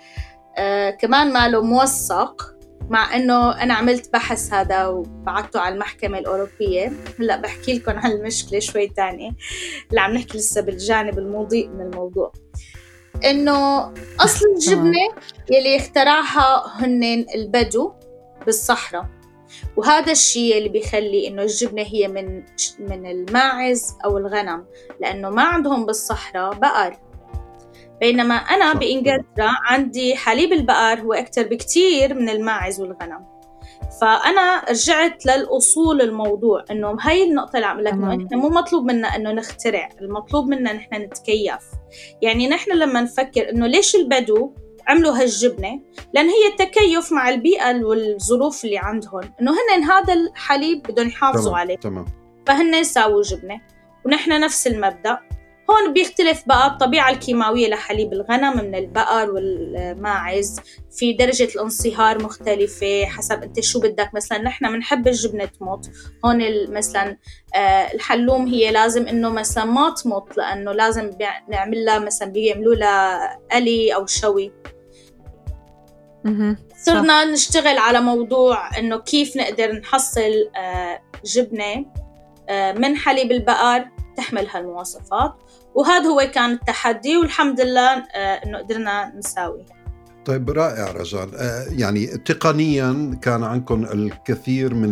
آه 0.58 0.90
كمان 0.90 1.32
ماله 1.32 1.62
موثق 1.62 2.54
مع 2.90 3.16
إنه 3.16 3.62
أنا 3.62 3.74
عملت 3.74 4.12
بحث 4.12 4.52
هذا 4.52 4.86
وبعته 4.86 5.60
على 5.60 5.74
المحكمة 5.74 6.18
الأوروبية. 6.18 6.92
هلأ 7.20 7.36
بحكي 7.36 7.78
لكم 7.78 7.98
عن 7.98 8.10
المشكلة 8.10 8.58
شوي 8.58 8.88
تانية 8.88 9.30
اللي 9.90 10.00
عم 10.00 10.14
نحكي 10.14 10.38
لسه 10.38 10.60
بالجانب 10.60 11.18
المضيء 11.18 11.68
من 11.68 11.80
الموضوع. 11.80 12.32
إنه 13.30 13.92
أصل 14.20 14.46
الجبنة 14.54 15.08
يلي 15.50 15.76
اخترعها 15.76 16.64
هن 16.76 17.26
البدو 17.34 17.92
بالصحراء. 18.46 19.06
وهذا 19.76 20.12
الشيء 20.12 20.58
اللي 20.58 20.68
بيخلي 20.68 21.28
إنه 21.28 21.42
الجبنة 21.42 21.82
هي 21.82 22.08
من 22.08 22.44
من 22.78 23.06
الماعز 23.06 23.96
أو 24.04 24.18
الغنم 24.18 24.64
لأنه 25.00 25.30
ما 25.30 25.42
عندهم 25.42 25.86
بالصحراء 25.86 26.54
بقر. 26.54 26.96
بينما 28.00 28.34
أنا 28.34 28.72
بإنجلترا 28.72 29.50
عندي 29.64 30.16
حليب 30.16 30.52
البقر 30.52 31.00
هو 31.00 31.12
أكثر 31.12 31.42
بكثير 31.42 32.14
من 32.14 32.28
الماعز 32.28 32.80
والغنم. 32.80 33.33
فأنا 34.00 34.64
رجعت 34.70 35.26
للأصول 35.26 36.00
الموضوع 36.00 36.64
انه 36.70 36.96
هاي 37.00 37.24
النقطة 37.24 37.56
اللي 37.56 37.66
عم 37.66 37.80
لك 37.80 37.92
إنه 37.92 38.08
إحنا 38.08 38.36
مو 38.36 38.48
مطلوب 38.48 38.84
منا 38.84 39.08
إنه 39.08 39.32
نخترع 39.32 39.88
المطلوب 40.00 40.48
منا 40.48 40.72
نحن 40.72 40.94
نتكيف. 40.94 41.62
يعني 42.22 42.48
نحن 42.48 42.72
لما 42.72 43.00
نفكر 43.00 43.50
إنه 43.50 43.66
ليش 43.66 43.96
البدو 43.96 44.52
عملوا 44.86 45.12
هالجبنة؟ 45.12 45.80
لأن 46.12 46.26
هي 46.28 46.48
التكيف 46.52 47.12
مع 47.12 47.28
البيئة 47.28 47.84
والظروف 47.84 48.64
اللي 48.64 48.78
عندهم. 48.78 49.20
إنه 49.40 49.52
هن 49.52 49.82
هذا 49.82 50.12
الحليب 50.14 50.82
بدهم 50.82 51.08
يحافظوا 51.08 51.42
تمام. 51.42 51.54
عليه. 51.54 51.76
تمام. 51.76 52.04
فهن 52.46 52.84
ساووا 52.84 53.22
جبنة. 53.22 53.60
ونحن 54.06 54.40
نفس 54.40 54.66
المبدأ. 54.66 55.18
هون 55.70 55.92
بيختلف 55.92 56.42
بقى 56.46 56.66
الطبيعة 56.66 57.10
الكيماوية 57.10 57.68
لحليب 57.68 58.12
الغنم 58.12 58.56
من 58.56 58.74
البقر 58.74 59.30
والماعز. 59.30 60.60
في 60.98 61.12
درجة 61.12 61.48
الانصهار 61.54 62.22
مختلفة 62.22 63.06
حسب 63.06 63.42
أنت 63.42 63.60
شو 63.60 63.80
بدك. 63.80 64.10
مثلا 64.14 64.38
نحن 64.38 64.72
بنحب 64.72 65.08
الجبنة 65.08 65.44
تموت 65.44 65.90
هون 66.24 66.70
مثلا 66.70 67.16
آه، 67.54 67.58
الحلوم 67.94 68.46
هي 68.46 68.72
لازم 68.72 69.08
إنه 69.08 69.28
مثلا 69.30 69.64
ما 69.64 69.90
تموت 69.90 70.36
لأنه 70.36 70.72
لازم 70.72 71.10
نعمل 71.48 71.84
لها 71.84 71.98
مثلا 71.98 72.28
بيعملوا 72.28 72.74
لها 72.74 73.38
قلي 73.52 73.94
أو 73.94 74.06
شوي. 74.06 74.52
صرنا 76.76 77.24
نشتغل 77.24 77.78
على 77.78 78.00
موضوع 78.00 78.78
إنه 78.78 78.96
كيف 78.98 79.36
نقدر 79.36 79.72
نحصل 79.72 80.50
آه، 80.56 81.00
جبنة 81.24 81.86
آه، 82.48 82.72
من 82.72 82.96
حليب 82.96 83.32
البقر 83.32 83.93
تحمل 84.16 84.48
هالمواصفات. 84.48 85.34
وهذا 85.74 86.08
هو 86.08 86.30
كان 86.34 86.52
التحدي 86.52 87.16
والحمد 87.16 87.60
لله 87.60 87.92
آه، 87.92 88.40
إنه 88.44 88.58
قدرنا 88.58 89.12
نساوي 89.16 89.64
طيب 90.24 90.50
رائع 90.50 90.92
رجال. 90.92 91.34
آه، 91.34 91.64
يعني 91.70 92.06
تقنيا 92.06 93.18
كان 93.22 93.42
عندكم 93.42 93.84
الكثير 93.84 94.74
من 94.74 94.90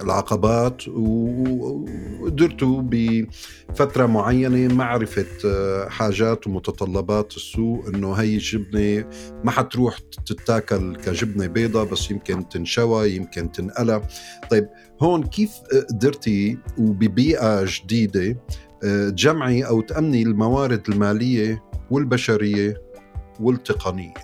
العقبات 0.00 0.88
وقدرتوا 0.88 2.82
بفترة 2.84 4.06
معينة 4.06 4.74
معرفة 4.74 5.26
آه، 5.46 5.88
حاجات 5.88 6.46
ومتطلبات 6.46 7.36
السوق 7.36 7.86
إنه 7.86 8.12
هي 8.12 8.34
الجبنة 8.34 9.04
ما 9.44 9.50
حتروح 9.50 9.98
تتاكل 10.26 10.96
كجبنة 10.96 11.46
بيضة 11.46 11.84
بس 11.84 12.10
يمكن 12.10 12.48
تنشوى 12.48 13.10
يمكن 13.10 13.52
تنقلى. 13.52 14.02
طيب 14.50 14.68
هون 15.02 15.22
كيف 15.22 15.50
قدرتي 15.90 16.58
وببيئة 16.78 17.64
جديدة 17.64 18.36
تجمعي 18.82 19.62
أو 19.62 19.80
تأمني 19.80 20.22
الموارد 20.22 20.82
المالية 20.88 21.62
والبشرية؟ 21.90 22.93
والتقنية. 23.40 24.14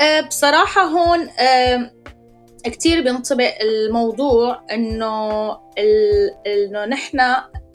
أه، 0.00 0.20
بصراحة 0.20 0.82
هون 0.82 1.28
أه، 1.28 1.90
كتير 2.64 3.02
بينطبق 3.02 3.54
الموضوع 3.60 4.66
إنه 4.72 5.50
إنه 6.46 6.84
نحن 6.84 7.20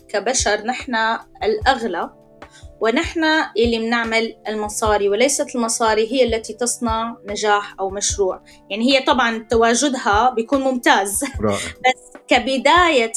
كبشر 0.08 0.62
نحن 0.66 0.96
الاغلى 1.44 2.10
ونحن 2.82 3.24
اللي 3.58 3.80
بنعمل 3.80 4.36
المصاري 4.48 5.10
وليست 5.10 5.56
المصاري 5.56 6.12
هي 6.12 6.24
التي 6.24 6.54
تصنع 6.54 7.18
نجاح 7.26 7.76
أو 7.80 7.90
مشروع. 7.90 8.44
يعني 8.70 8.92
هي 8.92 9.04
طبعا 9.04 9.48
تواجدها 9.50 10.30
بيكون 10.30 10.62
ممتاز. 10.62 11.24
رائع. 11.42 11.58
بس 11.58 12.22
كبداية 12.28 13.12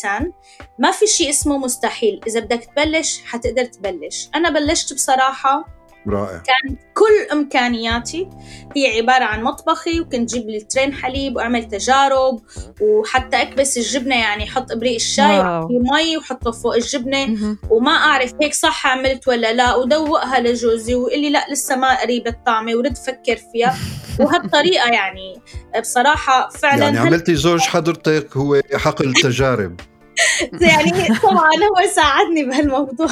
ما 0.78 0.90
في 0.90 1.06
شيء 1.06 1.30
اسمه 1.30 1.58
مستحيل. 1.58 2.20
إذا 2.26 2.40
بدك 2.40 2.64
تبلش 2.64 3.22
حتقدر 3.24 3.64
تبلش. 3.64 4.30
أنا 4.34 4.50
بلشت 4.50 4.94
بصراحة 4.94 5.77
رائع. 6.06 6.38
كان 6.38 6.76
كل 6.94 7.32
إمكانياتي 7.32 8.28
هي 8.76 8.96
عبارة 8.96 9.24
عن 9.24 9.42
مطبخي 9.42 10.00
وكنت 10.00 10.34
جيب 10.34 10.48
لي 10.48 10.60
ترين 10.60 10.92
حليب 10.92 11.36
وأعمل 11.36 11.68
تجارب 11.68 12.40
وحتى 12.80 13.42
أكبس 13.42 13.78
الجبنة 13.78 14.16
يعني 14.16 14.44
أحط 14.44 14.72
إبريق 14.72 14.94
الشاي 14.94 15.42
مي 15.70 16.16
وحطه 16.16 16.50
فوق 16.50 16.74
الجبنة. 16.74 17.56
وما 17.70 17.90
أعرف 17.90 18.34
هيك 18.42 18.54
صح 18.54 18.86
عملت 18.86 19.28
ولا 19.28 19.52
لا 19.52 19.74
ودوقها 19.74 20.40
لجوزي 20.40 20.94
ويقول 20.94 21.20
لي 21.20 21.30
لا 21.30 21.46
لسه 21.50 21.76
ما 21.76 22.00
قريبه 22.00 22.30
الطعمة 22.30 22.74
ورد 22.74 22.96
فكر 22.96 23.36
فيها. 23.52 23.76
وهالطريقة 24.20 24.88
يعني 24.88 25.42
بصراحة 25.80 26.48
فعلا 26.48 26.84
يعني 26.84 26.98
عملتي 26.98 27.34
زوج 27.34 27.60
حضرتك 27.60 28.36
هو 28.36 28.60
حقل 28.74 29.14
تجارب 29.14 29.80
يعني 30.60 31.18
طبعا 31.22 31.50
هو 31.50 31.86
ساعدني 31.94 32.44
بهالموضوع. 32.44 33.08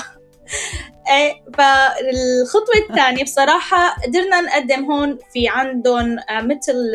إيه 1.09 1.35
فالخطوة 1.59 2.91
الثانية 2.91 3.25
بصراحة 3.25 3.97
قدرنا 4.07 4.41
نقدم 4.41 4.85
هون 4.85 5.19
في 5.33 5.49
عندهم 5.49 6.19
آه، 6.19 6.41
مثل 6.41 6.95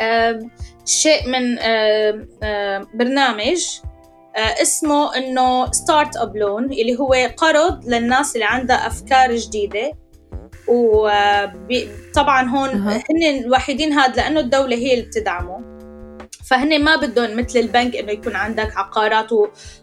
آه، 0.00 0.38
شيء 0.86 1.28
من 1.28 1.58
آه، 1.60 2.86
برنامج 2.94 3.80
اسمه 4.36 5.16
إنه 5.16 5.72
start 5.72 6.16
up 6.16 6.36
loan 6.36 6.64
اللي 6.64 6.98
هو 7.00 7.14
قرض 7.36 7.84
للناس 7.88 8.34
اللي 8.34 8.44
عندها 8.44 8.86
أفكار 8.86 9.36
جديدة. 9.36 9.92
وطبعا 10.68 12.48
هون 12.48 12.68
هن 12.70 13.22
الوحيدين 13.22 13.92
هذا 13.92 14.16
لأنه 14.16 14.40
الدولة 14.40 14.76
هي 14.76 14.94
اللي 14.94 15.04
بتدعمه. 15.04 15.71
فهن 16.52 16.84
ما 16.84 16.96
بدهم 16.96 17.36
مثل 17.36 17.58
البنك 17.58 17.96
إنه 17.96 18.12
يكون 18.12 18.36
عندك 18.36 18.76
عقارات 18.76 19.28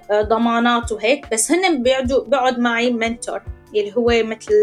وضمانات 0.10 0.92
وهيك 0.92 1.32
بس 1.32 1.52
هن 1.52 1.84
بيقعدوا 1.84 2.24
بيقعد 2.24 2.60
معي 2.60 2.92
منتور 2.92 3.42
اللي 3.76 3.94
هو 3.98 4.24
مثل 4.24 4.54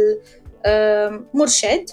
مرشد 1.34 1.84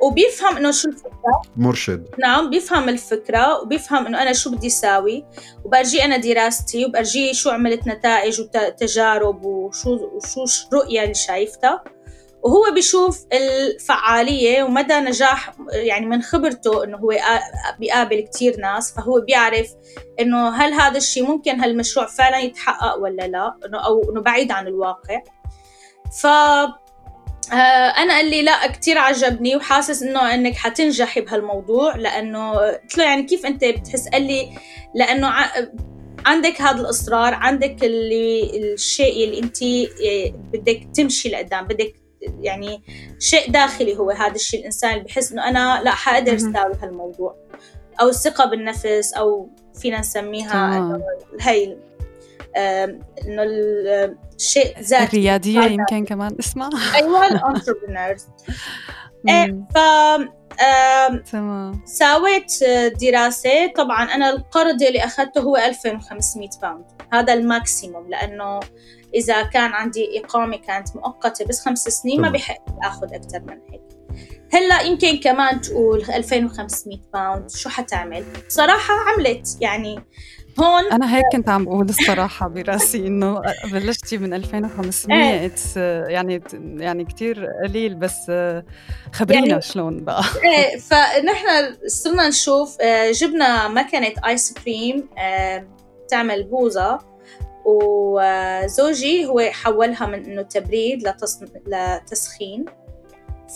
وبيفهم 0.00 0.56
إنه 0.56 0.70
شو 0.70 0.88
الفكرة. 0.88 1.42
مرشد. 1.56 2.08
نعم 2.18 2.50
بيفهم 2.50 2.88
الفكرة 2.88 3.62
وبيفهم 3.62 4.06
إنه 4.06 4.22
أنا 4.22 4.32
شو 4.32 4.50
بدي 4.50 4.66
اساوي 4.66 5.24
وبرجي 5.64 6.04
أنا 6.04 6.16
دراستي 6.16 6.84
وبرجي 6.84 7.34
شو 7.34 7.50
عملت 7.50 7.86
نتائج 7.86 8.40
وتجارب 8.40 9.44
وشو 9.44 9.90
وشو 9.92 10.44
الرؤيه 10.68 11.02
اللي 11.02 11.14
شايفتها. 11.14 11.84
وهو 12.42 12.74
بيشوف 12.74 13.26
الفعالية 13.32 14.62
ومدى 14.62 14.94
نجاح 14.94 15.52
يعني 15.72 16.06
من 16.06 16.22
خبرته 16.22 16.84
إنه 16.84 16.96
هو 16.96 17.12
بيقابل 17.78 18.20
كتير 18.20 18.60
ناس 18.60 18.94
فهو 18.94 19.20
بيعرف 19.20 19.68
إنه 20.20 20.48
هل 20.48 20.72
هذا 20.72 20.96
الشيء 20.96 21.26
ممكن 21.26 21.60
هالمشروع 21.60 22.06
فعلا 22.06 22.38
يتحقق 22.38 22.98
ولا 22.98 23.26
لا 23.26 23.56
إنه 23.66 23.86
أو 23.86 24.10
إنه 24.12 24.20
بعيد 24.20 24.52
عن 24.52 24.66
الواقع. 24.66 25.22
ف 26.22 26.26
أنا 27.96 28.14
قال 28.14 28.30
لي 28.30 28.42
لا 28.42 28.66
كتير 28.66 28.98
عجبني 28.98 29.56
وحاسس 29.56 30.02
إنه 30.02 30.34
إنك 30.34 30.54
حتنجحي 30.56 31.20
بهالموضوع 31.20 31.96
لأنه 31.96 32.52
قلت 32.52 32.98
له 32.98 33.04
يعني 33.04 33.22
كيف 33.22 33.46
أنت 33.46 33.64
بتحس؟ 33.64 34.08
قال 34.08 34.22
لي 34.22 34.48
لأنه 34.94 35.32
عندك 36.26 36.60
هذا 36.60 36.80
الإصرار 36.80 37.34
عندك 37.34 37.84
اللي 37.84 38.56
الشيء 38.74 39.24
اللي 39.24 39.38
أنت 39.38 39.58
بدك 40.52 40.88
تمشي 40.94 41.28
لقدام 41.28 41.66
بدك 41.66 41.94
يعني 42.40 42.82
شيء 43.18 43.50
داخلي 43.50 43.96
هو 43.96 44.10
هذا 44.10 44.34
الشيء 44.34 44.60
الإنسان 44.60 44.92
اللي 44.92 45.04
بحس 45.04 45.32
إنه 45.32 45.48
أنا 45.48 45.80
لا 45.84 45.90
حقدر 45.90 46.34
أساوي 46.34 46.74
هالموضوع. 46.82 47.36
أو 48.00 48.08
الثقة 48.08 48.50
بالنفس 48.50 49.14
أو 49.14 49.50
فينا 49.74 50.00
نسميها 50.00 50.98
هي 51.40 51.76
إنه 53.26 53.42
الشيء 54.38 54.80
ذاتي. 54.80 55.04
الريادية 55.04 55.60
يمكن 55.60 56.04
كمان. 56.04 56.36
اسمها 56.40 56.70
أيوه 56.94 57.26
ال 57.26 57.33
entrepreneurs 57.33 58.26
إيه 59.28 59.66
ف 59.74 59.78
تمام. 61.32 61.84
سويت 61.84 62.52
دراسة. 63.02 63.72
طبعا 63.76 64.04
أنا 64.14 64.30
القرض 64.30 64.82
اللي 64.82 65.04
أخذته 65.04 65.40
هو 65.40 65.56
2500 65.56 66.48
pound. 66.62 66.84
هذا 67.12 67.32
ال 67.32 67.42
maximum 67.42 68.08
لأنه 68.08 68.60
إذا 69.14 69.42
كان 69.42 69.72
عندي 69.72 70.20
إقامة 70.20 70.56
كانت 70.56 70.96
مؤقتة 70.96 71.44
بس 71.44 71.60
خمس 71.64 71.78
سنين 71.78 72.20
ما 72.20 72.30
بحق 72.30 72.64
أخذ 72.84 73.14
أكثر 73.14 73.40
من 73.40 73.58
هيك. 73.72 73.82
هلأ 74.52 74.80
يمكن 74.80 75.16
كمان 75.16 75.60
تقول 75.60 76.04
2500 76.10 76.98
pound 77.12 77.50
شو 77.50 77.68
حتعمل؟ 77.68 78.24
صراحة 78.48 78.94
عملت 78.94 79.58
يعني 79.60 80.04
هون. 80.60 80.92
أنا 80.92 81.16
هيك 81.16 81.24
كنت 81.32 81.48
عم 81.48 81.64
بقول 81.64 81.88
الصراحة 81.88 82.48
براسي 82.48 83.06
إنه 83.06 83.42
بلشتي 83.72 84.18
من 84.18 84.34
2500 84.34 85.18
إيه. 85.18 85.52
يعني 86.08 86.42
يعني 86.76 87.04
كثير 87.04 87.46
قليل 87.64 87.94
بس 87.94 88.32
خبرينا 89.12 89.46
يعني 89.46 89.62
شلون 89.62 90.04
بقى؟ 90.04 90.22
إيه 90.44 90.78
فنحن 90.78 91.76
صرنا 91.86 92.28
نشوف 92.28 92.80
آه، 92.80 93.10
جبنا 93.10 93.68
مكنة 93.68 94.12
ice 94.26 94.52
cream 94.52 95.08
آه، 95.18 95.66
تعمل 96.08 96.44
بوظه 96.44 96.98
وزوجي 97.64 99.26
هو 99.26 99.40
حولها 99.40 100.06
من 100.06 100.24
إنه 100.24 100.42
تبريد 100.42 101.08
لتسخين. 101.66 102.64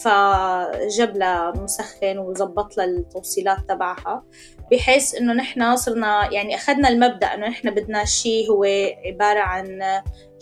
فجاب 0.04 1.16
لها 1.16 1.52
مسخن 1.56 2.18
وظبط 2.18 2.76
لها 2.76 2.86
التوصيلات 2.86 3.58
تبعها. 3.68 4.24
بحيث 4.72 5.14
إنه 5.14 5.32
نحن 5.32 5.76
صرنا 5.76 6.32
يعني 6.32 6.54
أخذنا 6.54 6.88
المبدأ 6.88 7.34
إنه 7.34 7.48
نحن 7.48 7.70
بدنا 7.70 8.04
شيء 8.04 8.50
هو 8.50 8.64
عبارة 9.06 9.40
عن 9.40 9.80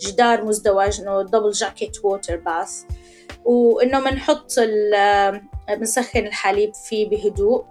جدار 0.01 0.45
مزدوج 0.45 1.01
إنه 1.01 1.21
double 1.21 1.51
jacket 1.51 2.05
water 2.05 2.35
bath 2.35 2.83
وإنه 3.45 3.99
بنحط 3.99 4.51
بنسخن 5.69 6.27
الحليب 6.27 6.73
فيه 6.75 7.09
بهدوء. 7.09 7.65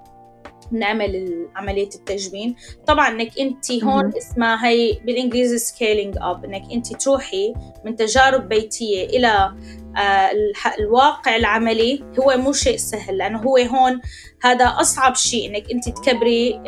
بنعمل 0.73 1.47
عملية 1.57 1.89
التجبين. 1.95 2.57
طبعا 2.87 3.09
إنك 3.09 3.39
أنت 3.39 3.73
هون 3.73 4.12
اسمها 4.17 4.69
هي 4.69 5.00
بالإنجليزي 5.05 5.59
scaling 5.59 6.16
up 6.21 6.45
إنك 6.45 6.62
أنت 6.73 6.97
تروحي 6.97 7.55
من 7.85 7.97
تجارب 7.97 8.49
بيتية 8.49 9.05
إلى 9.05 9.55
آه، 9.97 10.31
الواقع 10.79 11.37
العملي 11.37 12.05
هو 12.21 12.37
مو 12.37 12.53
شيء 12.53 12.77
سهل 12.77 13.19
لأنه 13.19 13.39
هو 13.39 13.57
هون 13.57 14.00
هذا 14.43 14.65
أصعب 14.65 15.15
شيء 15.15 15.50
إنك 15.50 15.71
أنت 15.71 15.89
تكبري 15.89 16.61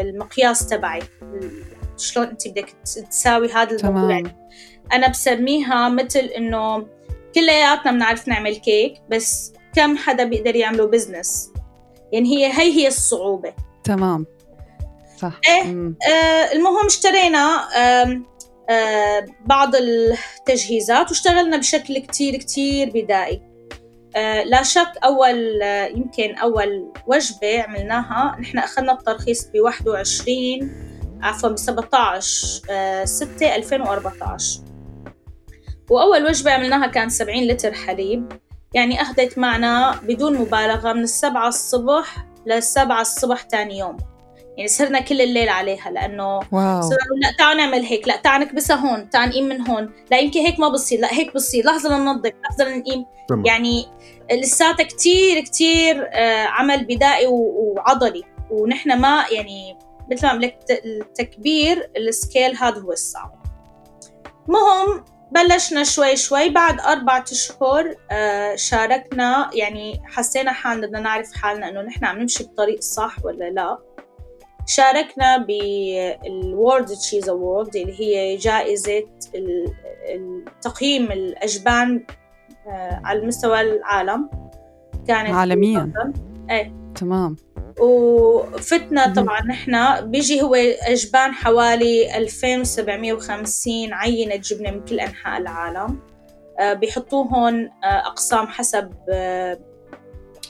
المقياس 0.00 0.66
تبعك 0.66 1.10
شلون 1.96 2.26
أنت 2.26 2.48
بدك 2.48 2.74
تساوي 3.10 3.52
هذا 3.52 3.76
الموضوع؟ 3.76 4.22
أنا 4.92 5.08
بسميها 5.08 5.88
مثل 5.88 6.18
إنه 6.18 6.86
كلياتنا 7.34 7.92
بنعرف 7.92 8.28
نعمل 8.28 8.56
كيك 8.56 8.94
بس 9.10 9.52
كم 9.74 9.96
حدا 9.96 10.24
بيقدر 10.24 10.56
يعمله 10.56 10.86
business 10.86 11.51
يعني 12.12 12.36
هي 12.36 12.46
هي 12.46 12.72
هي 12.72 12.86
الصعوبة. 12.88 13.52
تمام. 13.84 14.26
صح. 15.18 15.40
إيه 15.48 15.62
آه 16.12 16.52
المهم 16.52 16.86
اشترينا 16.86 17.68
آه 17.76 18.22
آه 18.70 19.26
بعض 19.46 19.72
التجهيزات 19.76 21.08
واشتغلنا 21.08 21.56
بشكل 21.56 21.98
كتير 21.98 22.36
كتير 22.36 22.90
بدائي. 22.94 23.42
آه 24.16 24.42
لا 24.42 24.62
شك 24.62 24.92
أول 25.04 25.62
آه 25.62 25.86
يمكن 25.86 26.34
أول 26.34 26.92
وجبة 27.06 27.62
عملناها 27.62 28.36
نحن 28.40 28.58
أخذنا 28.58 28.92
الترخيص 28.92 29.46
ب 29.54 29.58
21 29.60 30.70
عفوا 31.22 31.48
ب 31.48 31.56
17 31.58 32.60
آه 32.70 33.04
6 33.04 33.56
2014 33.56 34.60
وأول 35.90 36.24
وجبة 36.26 36.50
عملناها 36.50 36.86
كان 36.86 37.08
70 37.08 37.44
لتر 37.44 37.72
حليب. 37.72 38.32
يعني 38.74 39.02
أخذت 39.02 39.38
معنا 39.38 40.00
بدون 40.02 40.38
مبالغة 40.38 40.92
من 40.92 41.02
السبعة 41.02 41.48
الصبح 41.48 42.26
للسبعة 42.46 43.00
الصبح 43.00 43.42
تاني 43.42 43.78
يوم. 43.78 43.96
يعني 44.56 44.68
سهرنا 44.68 45.00
كل 45.00 45.20
الليل 45.20 45.48
عليها 45.48 45.90
لأنه 45.90 46.40
واو. 46.52 46.90
لا 47.22 47.32
تعال 47.38 47.56
نعمل 47.56 47.82
هيك 47.82 48.08
لا 48.08 48.16
تعال 48.16 48.40
نكبسها 48.40 48.76
هون 48.76 49.10
تعال 49.10 49.28
نقيم 49.28 49.44
من 49.48 49.68
هون 49.68 49.90
لا 50.10 50.18
يمكن 50.18 50.40
هيك 50.40 50.60
ما 50.60 50.68
بصير 50.68 51.00
لا 51.00 51.12
هيك 51.12 51.34
بصير 51.34 51.66
لحظة 51.66 51.98
لننظف 51.98 52.32
لحظة 52.44 52.64
لنقيم 52.64 53.04
يعني 53.44 53.86
لساتها 54.32 54.84
كتير 54.84 55.40
كتير 55.40 56.08
آه، 56.12 56.44
عمل 56.44 56.84
بدائي 56.84 57.26
وعضلي. 57.26 58.22
ونحن 58.50 58.98
ما 58.98 59.24
يعني 59.30 59.78
مثل 60.12 60.26
ما 60.26 60.32
لك 60.32 60.58
التكبير 60.84 61.90
السكيل 61.96 62.56
هذا 62.56 62.80
هو 62.80 62.92
الصعب. 62.92 63.42
مهم 64.48 65.04
بلشنا 65.34 65.84
شوي 65.84 66.16
شوي 66.16 66.48
بعد 66.48 66.80
أربعة 66.80 67.24
أشهر 67.32 67.94
آه، 68.10 68.54
شاركنا 68.54 69.50
يعني 69.54 70.02
حسينا 70.04 70.52
حالنا 70.52 70.86
بدنا 70.86 71.00
نعرف 71.00 71.32
حالنا 71.32 71.68
إنه 71.68 71.82
نحن 71.82 72.04
عم 72.04 72.18
نمشي 72.18 72.44
بالطريق 72.44 72.76
الصح 72.76 73.24
ولا 73.24 73.50
لا. 73.50 73.78
شاركنا 74.66 75.36
بالورد 75.36 76.86
تشيز 76.86 77.28
أوورد 77.28 77.76
اللي 77.76 78.00
هي 78.00 78.36
جائزة 78.36 79.04
تقييم 80.62 81.12
الأجبان 81.12 82.04
آه، 82.66 83.00
على 83.04 83.26
مستوى 83.26 83.60
العالم. 83.60 84.30
كانت 85.08 85.30
عالميا. 85.30 85.92
إيه. 86.50 86.72
تمام. 86.94 87.36
وفتنا 87.80 89.14
طبعا 89.14 89.40
نحن. 89.42 90.00
بيجي 90.10 90.42
هو 90.42 90.54
أجبان 90.54 91.32
حوالي 91.32 92.16
2750 92.16 93.92
عينة 93.92 94.36
جبنة 94.36 94.70
من 94.70 94.84
كل 94.84 95.00
أنحاء 95.00 95.40
العالم. 95.40 96.00
آه، 96.60 96.72
بيحطوهن 96.72 97.70
آه، 97.84 97.86
أقسام 97.86 98.46
حسب 98.46 98.92
آه، 99.10 99.58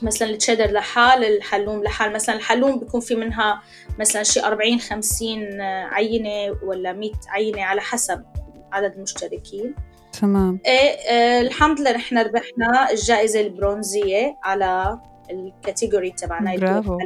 مثلا 0.02 0.30
التشيدر 0.30 0.70
لحال 0.70 1.24
الحلوم 1.24 1.82
لحال. 1.82 2.12
مثلا 2.12 2.34
الحلوم 2.36 2.78
بيكون 2.78 3.00
في 3.00 3.14
منها 3.14 3.62
مثلا 3.98 4.22
شي 4.22 4.40
40 4.40 4.80
50 4.80 5.60
عينة 5.60 6.56
ولا 6.64 6.92
100 6.92 7.10
عينة 7.28 7.62
على 7.62 7.80
حسب 7.80 8.24
عدد 8.72 8.94
المشتركين. 8.96 9.74
تمام. 10.20 10.60
إيه 10.66 11.40
الحمد 11.40 11.80
لله 11.80 11.92
نحن 11.92 12.18
ربحنا 12.18 12.90
الجائزة 12.90 13.40
البرونزية 13.40 14.38
على 14.42 14.98
الكاتيجوري 15.30 16.10
تبعنا 16.10 16.56
برافو. 16.56 16.98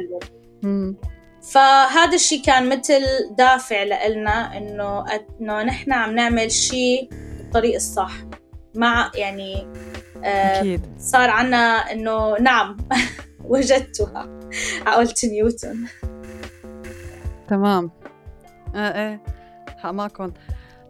فهذا 1.51 2.15
الشيء 2.15 2.41
كان 2.43 2.69
مثل 2.69 3.01
دافع 3.37 3.83
لنا 3.83 4.57
إنه 4.57 5.05
إنه 5.41 5.63
نحن 5.63 5.91
عم 5.91 6.15
نعمل 6.15 6.51
شيء 6.51 7.09
بالطريق 7.37 7.75
الصح. 7.75 8.13
مع 8.75 9.11
يعني 9.15 9.67
آه 10.23 10.59
أكيد. 10.59 10.81
صار 10.99 11.29
عنا 11.29 11.91
إنه 11.91 12.37
نعم 12.39 12.77
وجدتها 13.45 14.39
عقلة 14.85 15.13
نيوتن 15.23 15.85
تمام. 17.47 17.91
آه 18.75 19.09
إيه 19.09 19.21
حق 19.77 19.91
معكم 19.91 20.31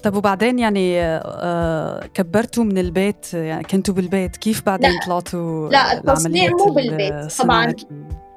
طب 0.07 0.15
وبعدين 0.15 0.59
يعني 0.59 1.01
آه 1.01 2.05
كبرتوا 2.13 2.63
من 2.63 2.77
البيت؟ 2.77 3.33
يعني 3.33 3.63
كنتوا 3.63 3.93
بالبيت؟ 3.93 4.37
كيف 4.37 4.65
بعدين 4.65 4.91
لا. 4.91 4.99
طلعتوا 5.05 5.69
لا 5.69 5.93
التصنيع 5.93 6.51
مو 6.51 6.65
بالبيت 6.65 7.33
طبعا. 7.39 7.73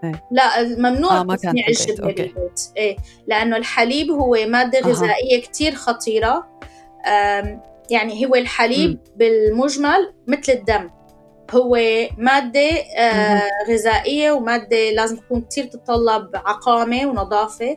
إيه؟ 0.04 0.24
لا 0.30 0.64
ممنوع 0.64 1.20
آه 1.20 1.36
تصنيع 1.36 1.66
الجبنه 1.68 2.06
بالبيت. 2.06 2.60
إيه 2.76 2.96
لأنه 3.26 3.56
الحليب 3.56 4.10
هو 4.10 4.36
مادة 4.46 4.80
غذائية 4.80 5.38
آه. 5.38 5.40
كثير 5.40 5.74
خطيره 5.74 6.46
يعني 7.90 8.26
هو 8.26 8.34
الحليب 8.34 8.90
م. 8.90 8.98
بالمجمل 9.16 10.12
مثل 10.26 10.52
الدم. 10.52 10.90
هو 11.54 11.78
مادة 12.18 12.70
آه 12.98 13.42
غذائية 13.68 14.32
ومادة 14.32 14.90
لازم 14.90 15.16
تكون 15.16 15.40
كتير 15.40 15.64
تتطلب 15.64 16.30
عقامة 16.34 17.06
ونظافة 17.06 17.76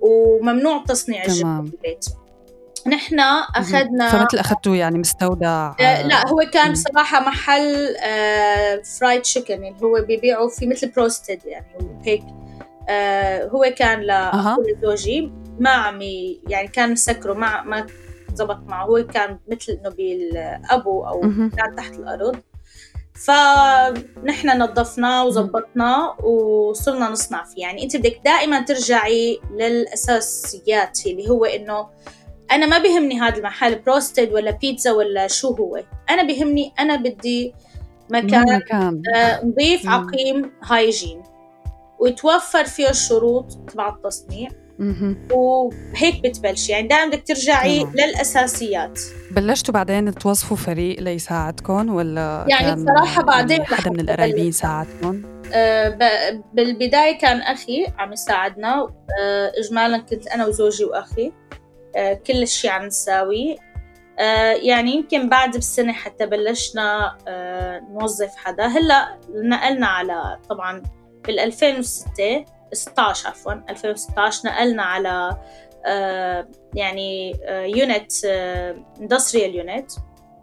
وممنوع 0.00 0.84
تصنيع 0.88 1.24
الجبنة 1.24 1.60
بالبيت. 1.60 2.06
نحن 2.88 3.20
أخذنا 3.56 4.08
فمثل 4.10 4.38
أخذتوا 4.38 4.76
يعني 4.76 4.98
مستودع 4.98 5.74
آه 5.80 6.02
لا 6.02 6.28
هو 6.28 6.38
كان 6.52 6.72
بصراحة 6.72 7.20
محل 7.20 7.96
آه 7.96 8.82
فرايد 9.00 9.22
تشيكن 9.22 9.54
اللي 9.54 9.82
هو 9.82 10.04
بيبيعوا 10.06 10.48
في 10.48 10.66
مثل 10.66 10.90
بروستد 10.90 11.40
يعني 11.46 12.00
هيك 12.04 12.22
آه 12.88 13.48
هو 13.48 13.74
كان 13.76 14.06
لزوجي 14.68 15.32
ما 15.58 15.70
عم 15.70 16.02
يعني 16.48 16.68
كان 16.68 16.92
مسكره 16.92 17.34
ما 17.34 17.62
ما 17.62 17.86
زبط 18.34 18.58
معه. 18.66 18.84
هو 18.84 19.06
كان 19.06 19.38
مثل 19.48 19.72
إنه 19.72 19.90
بالأبو 19.90 21.06
أو 21.06 21.20
كان 21.56 21.76
تحت 21.76 21.94
الأرض. 21.94 22.36
فنحن 23.14 24.58
نظفناه 24.58 25.26
وظبطناه 25.26 26.20
وصرنا 26.24 27.08
نصنع 27.08 27.44
فيه. 27.44 27.62
يعني 27.62 27.84
أنت 27.84 27.96
بدك 27.96 28.20
دائما 28.24 28.60
ترجعي 28.60 29.40
للأساسيات 29.50 31.06
اللي 31.06 31.30
هو 31.30 31.44
إنه 31.44 31.86
أنا 32.52 32.66
ما 32.66 32.78
بيهمني 32.78 33.20
هذا 33.20 33.36
المحل 33.36 33.78
بروستد 33.78 34.32
ولا 34.32 34.50
بيتزا 34.50 34.92
ولا 34.92 35.26
شو 35.26 35.54
هو. 35.54 35.82
أنا 36.10 36.22
بيهمني 36.22 36.72
أنا 36.78 36.96
بدي 36.96 37.54
مكان, 38.10 38.56
مكان. 38.56 39.02
آه 39.14 39.44
نظيف 39.44 39.88
عقيم 39.88 40.52
هايجين. 40.64 41.22
ويتوفر 41.98 42.64
فيه 42.64 42.90
الشروط 42.90 43.58
تبع 43.72 43.88
التصنيع. 43.88 44.48
وهيك 45.32 46.22
بتبلشي 46.24 46.72
يعني 46.72 46.88
دائما 46.88 47.10
بدك 47.10 47.26
ترجعي 47.26 47.84
مم. 47.84 47.92
للأساسيات. 47.94 49.00
بلشتوا 49.30 49.74
بعدين 49.74 50.14
توظفوا 50.14 50.56
فريق 50.56 51.00
ليساعدكم 51.00 51.94
ولا 51.94 52.44
يعني 52.48 52.82
بصراحه 52.82 53.22
بعدين 53.22 53.64
حدا 53.64 53.90
من 53.90 54.00
القرايبين 54.00 54.52
ساعدكم؟ 54.52 55.22
آه، 55.52 55.98
بالبداية 56.54 57.18
كان 57.18 57.40
أخي 57.40 57.86
عم 57.98 58.12
يساعدنا. 58.12 58.88
آه، 59.20 59.52
إجمالا 59.58 59.98
كنت 59.98 60.26
أنا 60.26 60.46
وزوجي 60.46 60.84
وأخي. 60.84 61.32
كل 62.26 62.42
الشيء 62.42 62.70
عم 62.70 62.84
نساوي. 62.84 63.56
يعني 64.62 64.90
يمكن 64.90 65.28
بعد 65.28 65.56
بسنة 65.56 65.92
حتى 65.92 66.26
بلشنا 66.26 67.16
نوظف 67.90 68.36
حدا. 68.36 68.66
هلأ 68.66 69.18
نقلنا 69.34 69.86
على 69.86 70.38
طبعا 70.48 70.82
بال 71.26 71.38
2006 71.38 72.44
16 72.72 73.28
عفوا 73.28 73.52
2016 73.52 74.48
نقلنا 74.48 74.82
على 74.82 75.36
يعني 76.74 77.36
unit 77.76 78.24
industrial 79.00 79.54
unit 79.54 79.92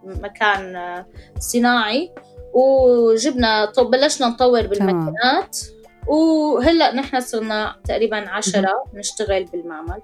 مكان 0.04 1.06
صناعي. 1.40 2.14
وجبنا 2.54 3.66
طب 3.66 3.92
بلشنا 3.92 4.28
نطور 4.28 4.68
بالماكينات. 4.68 5.60
وهلأ 6.08 6.96
نحن 6.96 7.20
صرنا 7.20 7.76
تقريبا 7.86 8.30
عشرة 8.30 8.86
نشتغل 8.94 9.44
بالمعمل. 9.44 10.02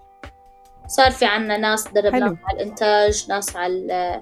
صار 0.90 1.12
في 1.12 1.26
عنا 1.26 1.58
ناس 1.58 1.88
دربنا 1.88 2.26
على 2.26 2.62
الإنتاج 2.62 3.26
ناس 3.30 3.56
على 3.56 4.22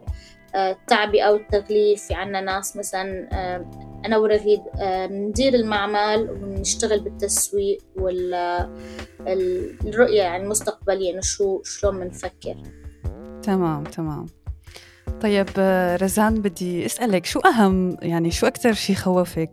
آه، 0.55 0.71
التعبئة 0.71 1.29
والتغليف 1.29 2.03
في 2.03 2.13
عنا 2.13 2.41
ناس 2.41 2.77
مثلا 2.77 3.27
آه، 3.31 3.71
أنا 4.05 4.17
ورغيد 4.17 4.61
آه، 4.79 5.07
ندير 5.07 5.53
المعمل 5.53 6.29
ونشتغل 6.29 6.99
بالتسويق 6.99 7.77
والرؤية 7.95 10.21
يعني 10.21 10.43
المستقبلية 10.43 11.13
إنه 11.13 11.21
شو 11.21 11.61
شلون 11.63 11.99
بنفكر 11.99 12.55
تمام 13.43 13.83
تمام. 13.83 14.25
طيب 15.21 15.47
رزان 16.01 16.41
بدي 16.41 16.85
أسألك 16.85 17.25
شو 17.25 17.39
أهم؟ 17.39 17.97
يعني 18.01 18.31
شو 18.31 18.47
أكثر 18.47 18.73
شيء 18.73 18.95
خوفك 18.95 19.51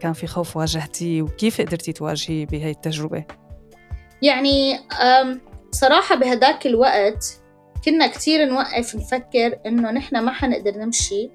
كان 0.00 0.12
في 0.12 0.26
خوف 0.26 0.56
واجهتيه؟ 0.56 1.22
وكيف 1.22 1.60
قدرتي 1.60 1.92
تواجهيه 1.92 2.46
بهي 2.46 2.70
التجربة؟ 2.70 3.24
يعني 4.22 4.80
صراحة 5.70 6.14
بهداك 6.16 6.66
الوقت 6.66 7.38
كنا 7.84 8.06
كتير 8.06 8.44
نوقف 8.44 8.96
نفكر 8.96 9.58
إنه 9.66 9.90
نحن 9.90 10.18
ما 10.18 10.32
حنقدر 10.32 10.78
نمشي 10.78 11.30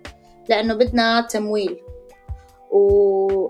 لأنه 0.49 0.73
بدنا 0.73 1.21
تمويل. 1.21 1.77
و 2.71 3.47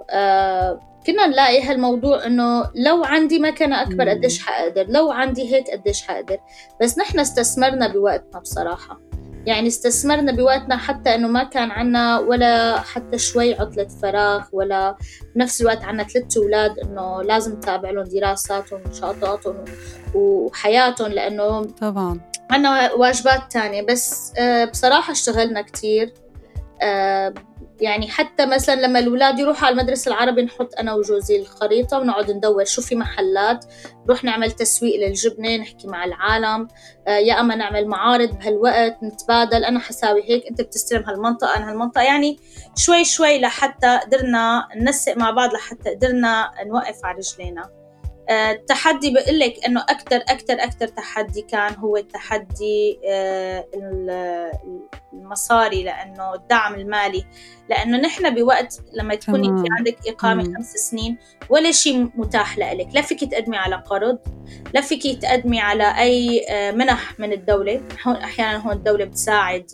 كنا 1.05 1.27
نلاقي 1.27 1.61
هالموضوع 1.63 2.25
إنه 2.25 2.71
لو 2.75 3.03
عندي 3.03 3.39
مكنه 3.39 3.81
أكبر 3.81 4.09
قديش 4.09 4.45
حقدر 4.45 4.85
لو 4.89 5.11
عندي 5.11 5.55
هيك 5.55 5.69
قديش 5.69 6.07
حقدر. 6.07 6.37
بس 6.81 6.97
نحن 6.97 7.19
استثمرنا 7.19 7.87
بوقتنا 7.87 8.39
بصراحة. 8.39 8.99
يعني 9.45 9.67
استثمرنا 9.67 10.31
بوقتنا 10.31 10.77
حتى 10.77 11.15
إنه 11.15 11.27
ما 11.27 11.43
كان 11.43 11.71
عنا 11.71 12.19
ولا 12.19 12.79
حتى 12.79 13.17
شوي 13.17 13.53
عطلة 13.53 13.87
فراغ 13.87 14.43
ولا 14.51 14.97
بنفس 15.35 15.61
الوقت 15.61 15.83
عنا 15.83 16.03
ثلاث 16.03 16.37
أولاد 16.37 16.79
إنه 16.79 17.21
لازم 17.21 17.53
نتابع 17.53 17.89
لهم 17.89 18.03
دراساتهم 18.03 18.81
ونشاطاتهم 18.85 19.65
وحياتهم 20.15 21.11
لأنه 21.11 21.61
طبعا. 21.61 22.19
عنا 22.51 22.93
واجبات 22.93 23.51
تانية. 23.51 23.81
بس 23.85 24.33
آه، 24.39 24.65
بصراحة 24.65 25.11
اشتغلنا 25.11 25.61
كتير. 25.61 26.13
آه، 26.81 27.33
يعني 27.81 28.07
حتى 28.07 28.45
مثلا 28.45 28.81
لما 28.81 28.99
الأولاد 28.99 29.39
يروحوا 29.39 29.67
على 29.67 29.73
المدرسة 29.73 30.09
العربي 30.09 30.41
نحط 30.41 30.75
أنا 30.79 30.93
وجوزي 30.93 31.39
الخريطة 31.39 31.99
ونقعد 31.99 32.31
ندور 32.31 32.65
شو 32.65 32.81
في 32.81 32.95
محلات. 32.95 33.65
نروح 34.05 34.23
نعمل 34.23 34.51
تسويق 34.51 35.07
للجبنة 35.07 35.57
نحكي 35.57 35.87
مع 35.87 36.05
العالم. 36.05 36.67
آه، 37.07 37.17
يا 37.17 37.39
أما 37.39 37.55
نعمل 37.55 37.87
معارض 37.87 38.39
بهالوقت 38.39 39.03
نتبادل. 39.03 39.63
أنا 39.63 39.79
حساوي 39.79 40.23
هيك 40.29 40.47
أنت 40.47 40.61
بتستلم 40.61 41.03
هالمنطقة 41.03 41.57
أنا 41.57 41.71
هالمنطقة. 41.71 42.01
يعني 42.01 42.39
شوي 42.75 43.05
شوي 43.05 43.39
لحتى 43.39 43.99
قدرنا 44.03 44.67
ننسق 44.75 45.17
مع 45.17 45.31
بعض 45.31 45.53
لحتى 45.53 45.89
قدرنا 45.89 46.51
نوقف 46.65 47.05
على 47.05 47.17
رجلينا. 47.17 47.69
التحدي 48.29 49.13
بقول 49.13 49.39
لك 49.39 49.65
إنه 49.65 49.81
أكثر 49.81 50.15
أكثر 50.15 50.53
أكثر 50.53 50.87
تحدي 50.87 51.41
كان 51.41 51.75
هو 51.75 51.97
التحدي 51.97 52.99
آه، 53.09 53.67
المصاري 55.13 55.83
لأنه 55.83 56.33
الدعم 56.33 56.75
المالي. 56.75 57.25
لأنه 57.69 57.97
نحن 57.97 58.35
بوقت 58.35 58.81
لما 58.93 59.15
تكوني 59.15 59.47
انت 59.47 59.67
عندك 59.77 59.97
إقامة 60.07 60.43
مم. 60.43 60.55
خمس 60.55 60.73
سنين 60.73 61.17
ولا 61.49 61.71
شيء 61.71 62.09
متاح 62.15 62.57
لك 62.57 62.87
لا 62.93 63.01
فيك 63.01 63.23
تقدمي 63.23 63.57
على 63.57 63.75
قرض 63.75 64.19
لا 64.73 64.81
فيك 64.81 65.21
تقدمي 65.21 65.59
على 65.61 65.97
أي 65.97 66.45
آه، 66.49 66.71
منح 66.71 67.19
من 67.19 67.31
الدولة. 67.31 67.81
هون 68.07 68.15
أحيانا 68.15 68.57
هون 68.57 68.73
الدولة 68.73 69.05
بتساعد 69.05 69.65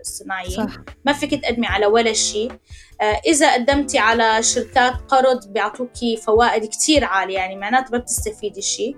الصناعيين 0.00 0.66
صح. 0.66 0.76
ما 1.04 1.12
فيك 1.12 1.42
تقدمي 1.44 1.66
على 1.66 1.86
ولا 1.86 2.12
شيء. 2.12 2.52
آه، 3.00 3.20
إذا 3.26 3.54
قدمتي 3.54 3.98
على 3.98 4.42
شركات 4.42 4.94
قرض 5.08 5.52
بيعطوكي 5.52 6.16
فوائد 6.16 6.64
كتير 6.64 7.04
عالية 7.04 7.34
يعني 7.34 7.56
معناته 7.56 7.92
ما 7.92 7.98
بتستفيدي 7.98 8.62
شيء. 8.62 8.96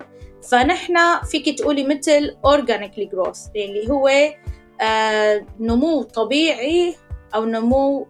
فنحن 0.50 0.94
فيك 1.30 1.58
تقولي 1.58 1.84
مثل 1.84 2.36
organically 2.46 3.08
growth 3.14 3.50
اللي 3.56 3.90
هو 3.90 4.08
نمو 5.60 6.02
طبيعي 6.02 6.94
أو 7.34 7.44
نمو 7.44 8.08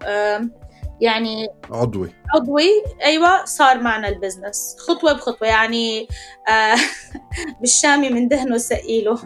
يعني 1.00 1.48
عضوي. 1.70 2.10
عضوي. 2.34 2.68
أيوه 3.04 3.44
صار 3.44 3.80
معنا 3.80 4.08
البزنس. 4.08 4.76
خطوة 4.78 5.12
بخطوة. 5.12 5.48
يعني 5.48 6.08
آه 6.48 6.76
بالشامي 7.60 8.10
من 8.10 8.28
دهنه 8.28 8.58
سقيله 8.58 9.18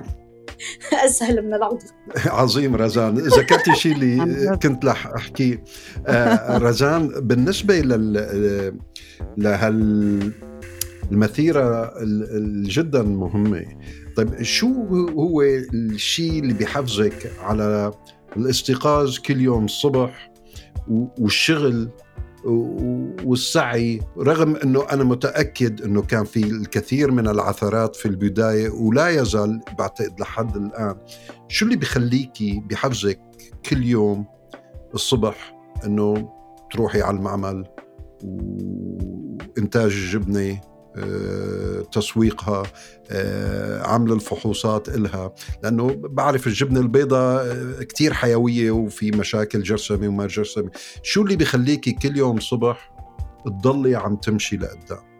أسهل 1.06 1.46
من 1.46 1.54
العضو. 1.54 1.78
عظيم 2.26 2.76
رزان. 2.76 3.14
ذكرتي 3.14 3.74
شيء 3.74 3.92
اللي 3.92 4.56
كنت 4.62 4.84
رح 4.84 5.06
أحكي 5.06 5.58
آه، 6.06 6.58
رزان 6.58 7.08
بالنسبة 7.08 7.80
لل 7.80 8.78
لهال 9.36 10.32
المثيرة 11.12 11.92
الجدا 12.02 13.02
مهمة. 13.02 13.64
طيب 14.16 14.42
شو 14.42 14.68
هو 15.10 15.42
الشيء 15.42 16.38
اللي 16.38 16.54
بيحفزك 16.54 17.32
على 17.40 17.92
الاستيقاظ 18.36 19.18
كل 19.18 19.40
يوم 19.40 19.64
الصبح 19.64 20.32
والشغل 21.18 21.90
والسعي؟ 23.24 24.00
رغم 24.18 24.56
إنه 24.56 24.86
أنا 24.90 25.04
متأكد 25.04 25.82
إنه 25.82 26.02
كان 26.02 26.24
في 26.24 26.42
الكثير 26.44 27.10
من 27.10 27.28
العثرات 27.28 27.96
في 27.96 28.06
البداية 28.06 28.70
ولا 28.70 29.08
يزال 29.08 29.60
بعتقد 29.78 30.20
لحد 30.20 30.56
الآن. 30.56 30.96
شو 31.48 31.64
اللي 31.64 31.76
بخليكي 31.76 32.62
بحفزك 32.70 33.20
كل 33.70 33.82
يوم 33.82 34.26
الصبح 34.94 35.56
إنه 35.84 36.32
تروحي 36.72 37.02
على 37.02 37.16
المعمل 37.16 37.64
وإنتاج 38.24 39.92
الجبنه 39.92 40.60
تسويقها 41.92 42.62
آه، 43.10 43.86
عمل 43.86 44.12
الفحوصات 44.12 44.88
إلها. 44.88 45.34
لأنه 45.62 45.94
بعرف 45.96 46.46
الجبنة 46.46 46.80
البيضاء 46.80 47.46
آه، 47.46 47.82
كتير 47.82 48.12
حيوية 48.12 48.70
وفي 48.70 49.10
مشاكل 49.10 49.62
جرثمة 49.62 50.08
وما 50.08 50.26
جرثمة 50.26 50.70
شو 51.02 51.22
اللي 51.22 51.36
بخليكي 51.36 51.92
كل 51.92 52.16
يوم 52.16 52.40
صبح 52.40 52.92
تضلي 53.44 53.96
عم 53.96 54.16
تمشي 54.16 54.56
لقدام؟ 54.56 55.12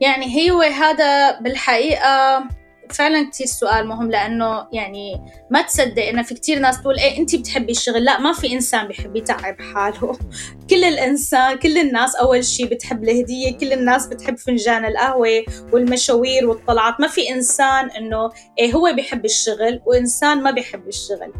يعني 0.00 0.50
هو 0.50 0.62
هذا 0.62 1.40
بالحقيقة 1.40 2.44
فعلا 2.92 3.30
كتير 3.30 3.46
سؤال 3.46 3.86
مهم 3.86 4.10
لأنه 4.10 4.66
يعني 4.72 5.20
ما 5.50 5.62
تصدق 5.62 6.02
إنه 6.02 6.22
في 6.22 6.34
كتير 6.34 6.58
ناس 6.58 6.80
تقول 6.80 6.98
إيه 6.98 7.18
انت 7.18 7.36
بتحبي 7.36 7.72
الشغل؟ 7.72 8.04
لا 8.04 8.20
ما 8.20 8.32
في 8.32 8.52
إنسان 8.52 8.86
بيحب 8.88 9.16
يتعب 9.16 9.56
حاله. 9.74 10.18
كل 10.70 10.84
الإنسان 10.84 11.58
كل 11.58 11.78
الناس 11.78 12.16
أول 12.16 12.44
شيء 12.44 12.66
بتحب 12.66 13.04
الهدية 13.04 13.58
كل 13.58 13.72
الناس 13.72 14.06
بتحب 14.06 14.38
فنجان 14.38 14.84
القهوة 14.84 15.44
والمشاوير 15.72 16.48
والطلعات. 16.48 17.00
ما 17.00 17.08
في 17.08 17.30
إنسان 17.30 17.90
إنه 17.90 18.30
إيه 18.58 18.72
هو 18.72 18.92
بيحب 18.96 19.24
الشغل 19.24 19.80
وإنسان 19.86 20.42
ما 20.42 20.50
بيحب 20.50 20.88
الشغل. 20.88 21.32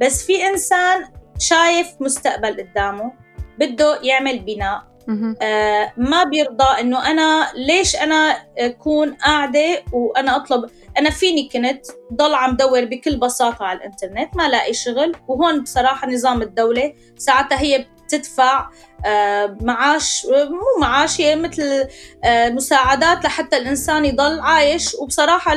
بس 0.00 0.26
في 0.26 0.46
إنسان 0.46 1.04
شايف 1.38 1.88
مستقبل 2.00 2.60
قدامه 2.60 3.12
بده 3.58 4.00
يعمل 4.02 4.38
بناء. 4.38 4.94
آه 5.42 5.92
ما 5.96 6.24
بيرضى 6.24 6.80
إنه 6.80 7.10
أنا 7.10 7.52
ليش 7.54 7.96
أنا 7.96 8.36
أكون 8.58 9.14
قاعدة 9.14 9.82
وأنا 9.92 10.36
أطلب 10.36 10.70
أنا 10.98 11.10
فيني 11.10 11.48
كنت 11.52 11.86
ضل 12.12 12.34
عم 12.34 12.56
دور 12.56 12.84
بكل 12.84 13.16
بساطة 13.16 13.64
على 13.64 13.78
الإنترنت 13.78 14.36
ما 14.36 14.48
لاقي 14.48 14.72
شغل. 14.72 15.12
وهون 15.28 15.62
بصراحة 15.62 16.08
نظام 16.10 16.42
الدولة 16.42 16.94
ساعتها 17.16 17.60
هي 17.60 17.86
بتدفع 18.04 18.70
آه 19.06 19.58
معاش 19.60 20.26
مو 20.26 20.80
معاش 20.80 21.20
هي 21.20 21.36
مثل 21.36 21.88
آه 22.24 22.48
مساعدات 22.48 23.24
لحتى 23.24 23.56
الإنسان 23.56 24.04
يضل 24.04 24.40
عايش. 24.40 24.94
وبصراحة 24.94 25.56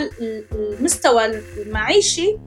المستوى 0.51 1.25
المعيشي 1.57 2.37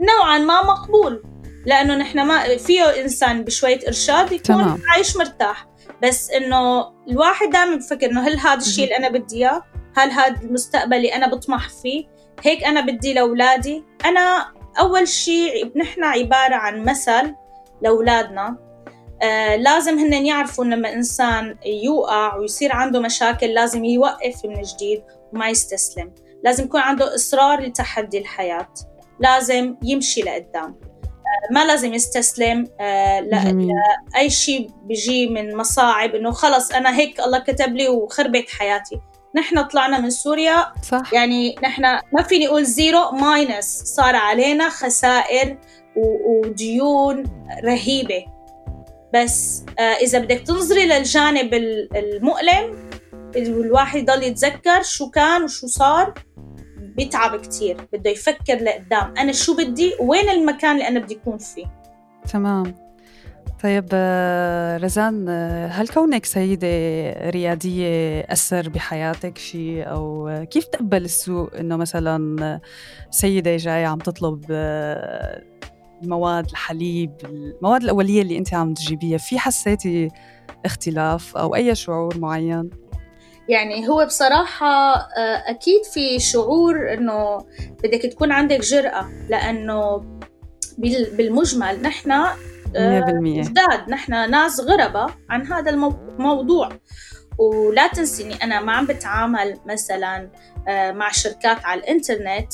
نوعا 0.00 0.38
ما 0.38 0.62
مقبول 0.62 1.22
لأنه 1.66 1.94
نحن 1.94 2.20
ما 2.20 2.56
فيه 2.56 2.82
إنسان 2.82 3.44
بشوية 3.44 3.80
إرشاد 3.86 4.26
يكون 4.32 4.42
تمام. 4.42 4.82
عايش 4.88 5.16
مرتاح. 5.16 5.66
بس 6.02 6.30
إنه 6.30 6.92
الواحد 7.08 7.50
دائما 7.50 7.76
بفكر 7.76 8.10
إنه 8.10 8.28
هل 8.28 8.38
هذا 8.38 8.60
الشيء 8.60 8.84
اللي 8.84 8.96
أنا 8.96 9.08
بدي 9.08 9.36
إياه 9.36 9.62
هل 9.96 10.10
هذا 10.10 10.40
المستقبل 10.42 10.96
اللي 10.96 11.14
أنا 11.14 11.26
بطمح 11.28 11.68
فيه؟ 11.68 12.13
هيك 12.42 12.64
أنا 12.64 12.80
بدي 12.80 13.12
لأولادي. 13.12 13.84
أنا 14.04 14.52
أول 14.80 15.08
شيء 15.08 15.78
نحن 15.78 16.04
عبارة 16.04 16.54
عن 16.54 16.84
مثل 16.84 17.34
لأولادنا. 17.82 18.56
آه 19.22 19.56
لازم 19.56 19.98
هن 19.98 20.26
يعرفوا 20.26 20.64
لما 20.64 20.92
إنسان 20.92 21.56
يوقع 21.66 22.36
ويصير 22.36 22.72
عنده 22.72 23.00
مشاكل 23.00 23.46
لازم 23.46 23.84
يوقف 23.84 24.44
من 24.44 24.62
جديد 24.62 25.02
وما 25.32 25.48
يستسلم. 25.48 26.14
لازم 26.44 26.64
يكون 26.64 26.80
عنده 26.80 27.14
إصرار 27.14 27.60
لتحدي 27.60 28.18
الحياة. 28.18 28.68
لازم 29.20 29.76
يمشي 29.82 30.20
لقدام. 30.20 30.80
ما 31.50 31.64
لازم 31.64 31.94
يستسلم. 31.94 32.68
آه، 32.80 33.20
لأي 33.20 34.30
شيء 34.30 34.70
بيجي 34.82 35.26
من 35.26 35.56
مصاعب 35.56 36.14
إنه 36.14 36.30
خلص 36.30 36.72
أنا 36.72 36.96
هيك 36.96 37.20
الله 37.20 37.38
كتب 37.38 37.76
لي 37.76 37.88
وخربت 37.88 38.50
حياتي. 38.50 39.00
نحن 39.34 39.62
طلعنا 39.62 39.98
من 39.98 40.10
سوريا. 40.10 40.72
صح. 40.82 41.12
يعني 41.12 41.54
نحن 41.62 41.82
ما 42.12 42.22
فيني 42.22 42.48
أقول 42.48 42.64
zero 42.64 43.10
minus 43.10 43.82
صار 43.84 44.16
علينا 44.16 44.68
خسائر 44.68 45.58
وديون 45.96 47.24
رهيبة. 47.64 48.24
بس 49.14 49.64
آه، 49.78 49.82
إذا 49.82 50.18
بدك 50.18 50.38
تنظري 50.38 50.86
للجانب 50.86 51.54
المؤلم 51.94 52.90
الواحد 53.36 53.98
يضل 53.98 54.22
يتذكر 54.22 54.82
شو 54.82 55.10
كان 55.10 55.42
وشو 55.42 55.66
صار. 55.66 56.14
بيتعب 56.78 57.40
كتير. 57.40 57.76
بده 57.92 58.10
يفكر 58.10 58.54
لقدام. 58.54 59.14
أنا 59.18 59.32
شو 59.32 59.56
بدي؟ 59.56 59.92
وين 60.00 60.30
المكان 60.30 60.72
اللي 60.72 60.88
أنا 60.88 61.00
بدي 61.00 61.14
أكون 61.14 61.38
فيه؟ 61.38 61.66
تمام. 62.32 62.83
طيب 63.64 63.88
آه، 63.92 64.76
رزان 64.76 65.28
آه، 65.28 65.66
هل 65.66 65.88
كونك 65.88 66.24
سيدة 66.24 66.68
ريادية 67.30 68.20
أثر 68.20 68.68
بحياتك 68.68 69.38
شيء 69.38 69.90
أو 69.90 70.30
كيف 70.50 70.64
تقبل 70.64 71.04
السوق 71.04 71.54
إنه 71.54 71.76
مثلا 71.76 72.60
سيدة 73.10 73.56
جاية 73.56 73.86
عم 73.86 73.98
تطلب 73.98 74.44
مواد 76.02 76.50
الحليب 76.50 77.10
المواد 77.24 77.82
الأولية 77.82 78.22
اللي 78.22 78.38
أنت 78.38 78.54
عم 78.54 78.74
تجيبيها 78.74 79.18
في 79.18 79.38
حسيتي 79.38 80.08
اختلاف 80.64 81.36
أو 81.36 81.54
أي 81.54 81.74
شعور 81.74 82.18
معين؟ 82.18 82.70
يعني 83.48 83.88
هو 83.88 84.06
بصراحة 84.06 84.94
آه، 84.94 85.50
أكيد 85.50 85.84
في 85.84 86.18
شعور 86.18 86.92
إنه 86.92 87.38
بدك 87.84 88.02
تكون 88.02 88.32
عندك 88.32 88.60
جرأة 88.60 89.10
لأنه 89.28 90.04
بالمجمل 91.12 91.82
نحن 91.82 92.10
آه، 92.10 92.36
جداد 93.42 93.90
نحن 93.90 94.30
ناس 94.30 94.60
غربة 94.60 95.06
عن 95.30 95.46
هذا 95.46 95.70
الموضوع 95.70 96.68
ولا 97.38 97.86
تنسيني 97.86 98.44
أنا 98.44 98.60
ما 98.60 98.72
عم 98.72 98.86
بتعامل 98.86 99.58
مثلا 99.66 100.30
آه، 100.68 100.92
مع 100.92 101.10
شركات 101.10 101.64
على 101.64 101.80
الإنترنت 101.80 102.52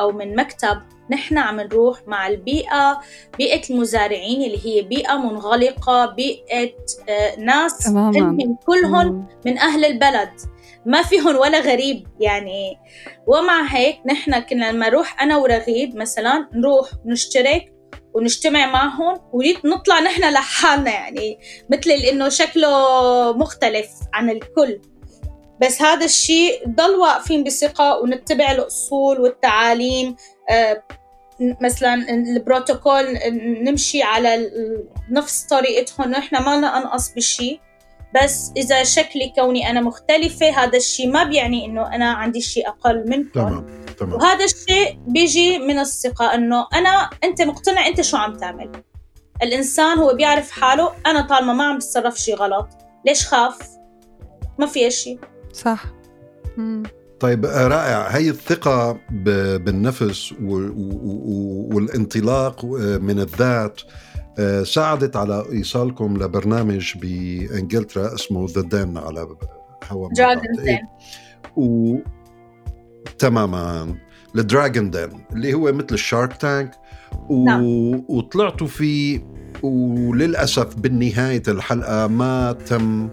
أو 0.00 0.12
من 0.12 0.36
مكتب. 0.36 0.82
نحن 1.10 1.38
عم 1.38 1.60
نروح 1.60 1.98
مع 2.06 2.26
البيئة 2.26 3.00
بيئة 3.38 3.70
المزارعين 3.70 4.42
اللي 4.42 4.66
هي 4.66 4.82
بيئة 4.82 5.16
منغلقة 5.16 6.06
بيئة 6.06 6.72
آه، 7.08 7.40
ناس 7.40 7.78
تماما. 7.78 8.56
كلهم 8.66 9.26
من 9.46 9.58
أهل 9.58 9.84
البلد. 9.84 10.30
ما 10.86 11.02
فيهم 11.02 11.36
ولا 11.36 11.60
غريب 11.60 12.06
يعني. 12.20 12.78
ومع 13.26 13.62
هيك 13.62 13.96
نحن 14.06 14.40
كنا 14.40 14.72
لما 14.72 14.88
نروح 14.88 15.22
أنا 15.22 15.36
ورغيد 15.36 15.96
مثلا 15.96 16.48
نروح 16.52 16.90
نشترك 17.04 17.73
ونجتمع 18.14 18.66
معهم 18.66 19.20
ونطلع 19.32 20.00
نحن 20.00 20.32
لحالنا 20.32 20.90
يعني 20.90 21.38
مثل 21.70 21.90
إنه 21.90 22.28
شكله 22.28 23.32
مختلف 23.32 23.88
عن 24.12 24.30
الكل. 24.30 24.80
بس 25.60 25.82
هذا 25.82 26.04
الشيء 26.04 26.68
ضل 26.68 26.90
واقفين 26.90 27.44
بثقة 27.44 27.98
ونتبع 27.98 28.52
الأصول 28.52 29.20
والتعاليم. 29.20 30.16
آه، 30.50 30.82
مثلا 31.40 31.94
البروتوكول 32.10 33.18
نمشي 33.64 34.02
على 34.02 34.50
نفس 35.10 35.42
طريقتهم. 35.42 36.10
نحن 36.10 36.36
ما 36.36 36.56
ننقص 36.56 37.14
بشيء 37.14 37.60
بس 38.22 38.52
إذا 38.56 38.84
شكلي 38.84 39.32
كوني 39.36 39.70
أنا 39.70 39.80
مختلفة 39.80 40.50
هذا 40.50 40.76
الشيء 40.76 41.10
ما 41.10 41.24
بيعني 41.24 41.66
إنه 41.66 41.94
أنا 41.94 42.12
عندي 42.12 42.40
شيء 42.40 42.68
أقل 42.68 43.04
منكم. 43.08 43.30
تمام. 43.30 43.83
تمام. 43.98 44.12
وهذا 44.12 44.44
الشيء 44.44 44.98
بيجي 45.06 45.58
من 45.58 45.78
الثقة 45.78 46.34
إنه 46.34 46.66
أنا 46.74 47.10
أنت 47.24 47.42
مقتنع 47.42 47.86
أنت 47.86 48.00
شو 48.00 48.16
عم 48.16 48.36
تعمل. 48.36 48.70
الإنسان 49.42 49.98
هو 49.98 50.14
بيعرف 50.14 50.50
حاله 50.50 50.92
أنا 51.06 51.20
طالما 51.20 51.52
ما 51.52 51.64
عم 51.64 51.76
بتصرف 51.76 52.18
شيء 52.18 52.36
غلط 52.36 52.68
ليش 53.06 53.26
خاف؟ 53.26 53.58
ما 54.58 54.66
في 54.66 54.90
شيء 54.90 55.18
صح. 55.52 55.84
مم. 56.56 56.82
طيب 57.20 57.44
آه، 57.44 57.68
رائع. 57.68 58.06
هي 58.08 58.30
الثقة 58.30 59.00
بالنفس 59.58 60.34
والانطلاق 61.72 62.64
آه، 62.64 62.98
من 62.98 63.20
الذات 63.20 63.80
آه، 64.38 64.62
ساعدت 64.62 65.16
على 65.16 65.44
إيصالكم 65.52 66.16
لبرنامج 66.16 66.92
بإنجلترا 66.98 68.14
اسمه 68.14 68.46
the 68.50 68.60
Den 68.60 68.98
اللي 68.98 69.28
هو 69.88 70.08
Dragon 70.16 70.42
و... 71.56 71.96
تماما. 73.18 73.94
ال 74.36 74.42
Dragons' 74.42 74.90
Den 74.90 75.08
اللي 75.32 75.54
هو 75.54 75.72
مثل 75.72 75.86
ال 75.92 75.99
Shark 75.99 76.36
Tank 76.36 76.70
و... 77.30 77.44
نعم. 77.44 77.62
وطلعتوا 78.08 78.66
فيه 78.66 79.34
وللأسف 79.62 80.74
بالنهاية 80.76 81.42
الحلقة 81.48 82.06
ما 82.06 82.52
تم 82.52 83.10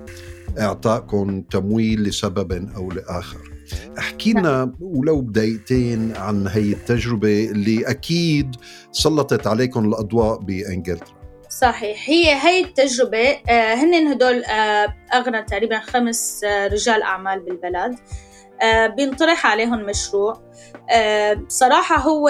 إعطائكم 0.59 1.41
تمويل 1.41 2.03
لسبب 2.03 2.69
أو 2.75 2.91
لآخر. 2.91 3.51
احكي 3.99 4.33
لنا 4.33 4.73
ولو 4.79 5.21
بدايتين 5.21 6.13
عن 6.15 6.47
هي 6.47 6.71
التجربة 6.71 7.45
اللي 7.45 7.89
أكيد 7.89 8.55
سلطت 8.91 9.47
عليكم 9.47 9.85
الأضواء 9.85 10.39
بإنجلترا. 10.39 11.21
صحيح. 11.49 12.09
هي 12.09 12.33
هي 12.33 12.63
التجربة 12.63 13.27
آه، 13.49 13.73
هن 13.73 14.07
هدول 14.07 14.43
آه، 14.43 14.93
أغنى 15.13 15.43
تقريبا 15.43 15.79
خمس 15.79 16.43
آه، 16.43 16.67
رجال 16.67 17.01
أعمال 17.01 17.39
بالبلد. 17.39 17.95
بينطرح 18.97 19.47
عليهم 19.47 19.79
مشروع. 19.79 20.41
بصراحة 21.47 21.97
هو 21.97 22.29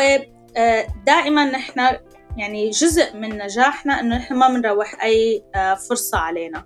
دائما 1.06 1.46
نحن 1.46 1.98
يعني 2.38 2.70
جزء 2.70 3.16
من 3.16 3.38
نجاحنا 3.38 4.00
إنه 4.00 4.18
نحن 4.18 4.34
ما 4.34 4.48
بنروح 4.48 5.04
أي 5.04 5.44
فرصة 5.90 6.18
علينا. 6.18 6.66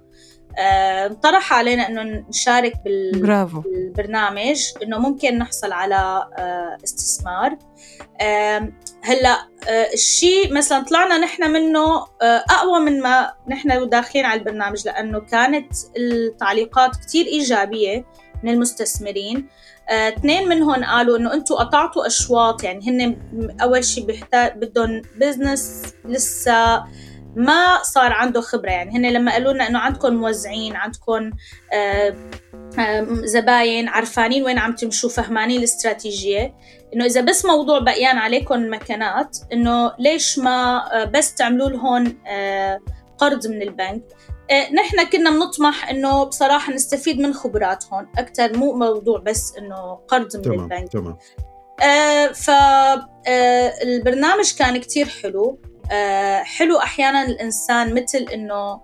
انطرح 0.58 1.54
آه، 1.54 1.58
علينا 1.58 1.88
إنه 1.88 2.26
نشارك 2.30 2.74
بال... 2.86 3.22
برافو. 3.22 3.60
بالبرنامج 3.60 4.62
إنه 4.84 4.98
ممكن 4.98 5.38
نحصل 5.38 5.72
على 5.72 6.30
آه، 6.38 6.78
استثمار. 6.84 7.58
هلأ 9.04 9.48
آه، 9.70 9.94
الشيء 9.94 10.54
مثلا 10.54 10.84
طلعنا 10.84 11.18
نحن 11.18 11.52
منه 11.52 12.06
أقوى 12.22 12.80
من 12.80 13.02
ما 13.02 13.34
نحن 13.48 13.90
داخلين 13.90 14.26
على 14.26 14.40
البرنامج 14.40 14.86
لأنه 14.86 15.20
كانت 15.20 15.74
التعليقات 15.98 16.92
كثير 16.96 17.26
إيجابية. 17.26 18.06
من 18.44 18.50
المستثمرين. 18.50 19.48
اثنين 19.90 20.50
منهم 20.50 20.84
قالوا 20.84 21.18
إنه 21.18 21.34
أنتم 21.34 21.56
قطعتوا 21.56 22.08
أشواط 22.08 22.64
يعني 22.64 22.90
هن 22.90 23.18
أول 23.62 23.86
شيء 23.86 24.06
بيحتاج 24.06 24.58
بدهم 24.58 25.02
بزنس 25.20 25.94
لسه 26.06 26.84
ما 27.36 27.84
صار 27.84 28.14
عنده 28.14 28.42
خبرة. 28.42 28.72
يعني 28.72 28.98
هن 28.98 29.14
لما 29.14 29.32
قالوا 29.32 29.54
لنا 29.54 29.68
إنه 29.68 29.80
عندكم 29.80 30.14
موزعين 30.14 30.76
عندكم 30.76 31.32
آه، 31.74 32.16
آه، 32.80 33.08
زباين 33.10 33.90
عرفانين 33.90 34.44
وين 34.44 34.60
عم 34.60 34.76
تمشوا 34.76 35.10
فهمانين 35.10 35.60
الاستراتيجية. 35.60 36.56
إنه 36.94 37.06
إذا 37.06 37.22
بس 37.22 37.46
موضوع 37.46 37.80
بقيان 37.80 38.18
عليكم 38.18 38.72
مكانات 38.72 39.38
إنه 39.54 39.92
ليش 40.00 40.40
ما 40.40 40.90
آه، 41.02 41.06
بس 41.06 41.36
تعملوا 41.36 41.70
لهم 41.70 42.18
قرض 43.18 43.48
من 43.48 43.62
البنك. 43.62 44.04
نحن 44.52 45.04
كنا 45.12 45.30
بنطمح 45.30 45.90
إنه 45.90 46.24
بصراحة 46.24 46.74
نستفيد 46.74 47.20
من 47.20 47.34
خبراتهم 47.34 48.08
أكثر 48.18 48.58
مو 48.58 48.74
موضوع 48.74 49.20
بس 49.20 49.54
إنه 49.58 50.00
قرض 50.08 50.36
من 50.36 50.42
تمام. 50.42 50.60
البنك. 50.62 50.92
تمام. 50.92 51.18
آه 51.84 52.28
فالبرنامج 53.28 54.54
كان 54.56 54.78
كتير 54.78 55.08
حلو. 55.08 55.60
آه، 55.92 56.44
حلو 56.44 56.78
أحيانا 56.78 57.24
الإنسان 57.26 57.94
مثل 57.94 58.26
إنه 58.34 58.82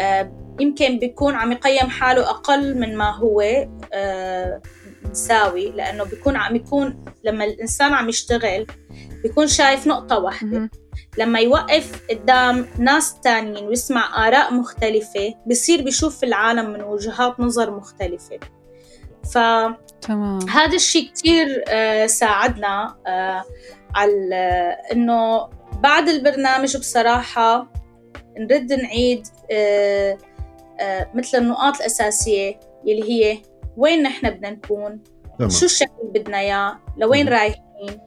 آه، 0.00 0.32
يمكن 0.60 0.98
بيكون 0.98 1.34
عم 1.34 1.52
يقيم 1.52 1.88
حاله 1.90 2.30
أقل 2.30 2.78
من 2.78 2.96
ما 2.96 3.10
هو 3.10 3.42
مساوي 5.10 5.68
آه، 5.68 5.72
لأنه 5.72 6.04
بيكون 6.04 6.36
عم 6.36 6.56
يكون 6.56 7.04
لما 7.24 7.44
الإنسان 7.44 7.92
عم 7.92 8.08
يشتغل 8.08 8.66
بيكون 9.22 9.46
شايف 9.46 9.86
نقطة 9.86 10.18
واحدة. 10.18 10.70
لما 11.18 11.40
يوقف 11.40 12.02
قدام 12.10 12.66
ناس 12.78 13.20
تانيين 13.20 13.66
ويسمع 13.66 14.28
آراء 14.28 14.54
مختلفة 14.54 15.34
بصير 15.46 15.82
بيشوف 15.82 16.24
العالم 16.24 16.70
من 16.70 16.82
وجهات 16.82 17.40
نظر 17.40 17.70
مختلفة 17.70 18.38
ف 19.32 19.38
تمام. 20.00 20.48
هذا 20.48 20.74
الشيء 20.74 21.08
كتير 21.08 21.64
ساعدنا 22.06 22.96
على 23.94 24.76
إنه 24.92 25.48
بعد 25.82 26.08
البرنامج 26.08 26.76
بصراحة 26.76 27.66
نرد 28.38 28.72
نعيد 28.72 29.26
آه، 29.50 30.18
آه، 30.80 31.10
مثل 31.14 31.38
النقاط 31.38 31.76
الأساسية 31.76 32.60
يلي 32.84 33.02
هي 33.02 33.42
وين 33.76 34.02
نحن 34.02 34.30
بدنا 34.30 34.50
نكون 34.50 35.02
تمام. 35.38 35.50
شو 35.50 35.64
الشكل 35.64 35.92
اللي 36.02 36.20
بدنا 36.20 36.38
إياه 36.38 36.78
لوين 36.96 37.28
رايحين 37.28 38.00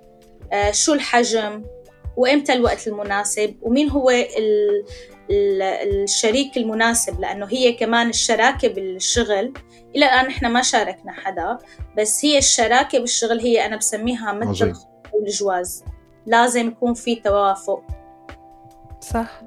آه، 0.53 0.71
شو 0.71 0.93
الحجم 0.93 1.63
وإمتى 2.17 2.53
الوقت 2.53 2.87
المناسب 2.87 3.55
ومين 3.61 3.89
هو 3.89 4.11
الشريك 5.31 6.57
المناسب 6.57 7.19
لأنه 7.19 7.45
هي 7.49 7.73
كمان 7.73 8.09
الشراكة 8.09 8.67
بالشغل. 8.67 9.53
إلى 9.95 10.05
الآن 10.05 10.25
إحنا 10.25 10.49
ما 10.49 10.61
شاركنا 10.61 11.11
حدا 11.11 11.57
بس 11.97 12.25
هي 12.25 12.37
الشراكة 12.37 12.99
بالشغل 12.99 13.39
هي 13.39 13.65
أنا 13.65 13.77
بسميها 13.77 14.33
مثل 14.33 14.73
الجواز. 15.27 15.83
لازم 16.25 16.67
يكون 16.67 16.93
في 16.93 17.15
توافق. 17.15 17.83
صح. 19.01 19.41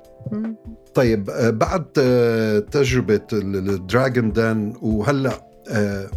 طيب 0.95 1.31
آه، 1.31 1.51
بعد 1.51 1.87
آه، 1.99 2.59
تجربة 2.59 3.27
الدراجون 3.33 4.33
دان 4.33 4.75
وهلأ 4.83 5.47
آه، 5.71 6.11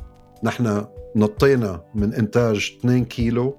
نحن 0.44 0.86
نطينا 1.16 1.82
من 1.96 2.14
إنتاج 2.14 2.78
2 2.80 3.06
كيلو 3.06 3.58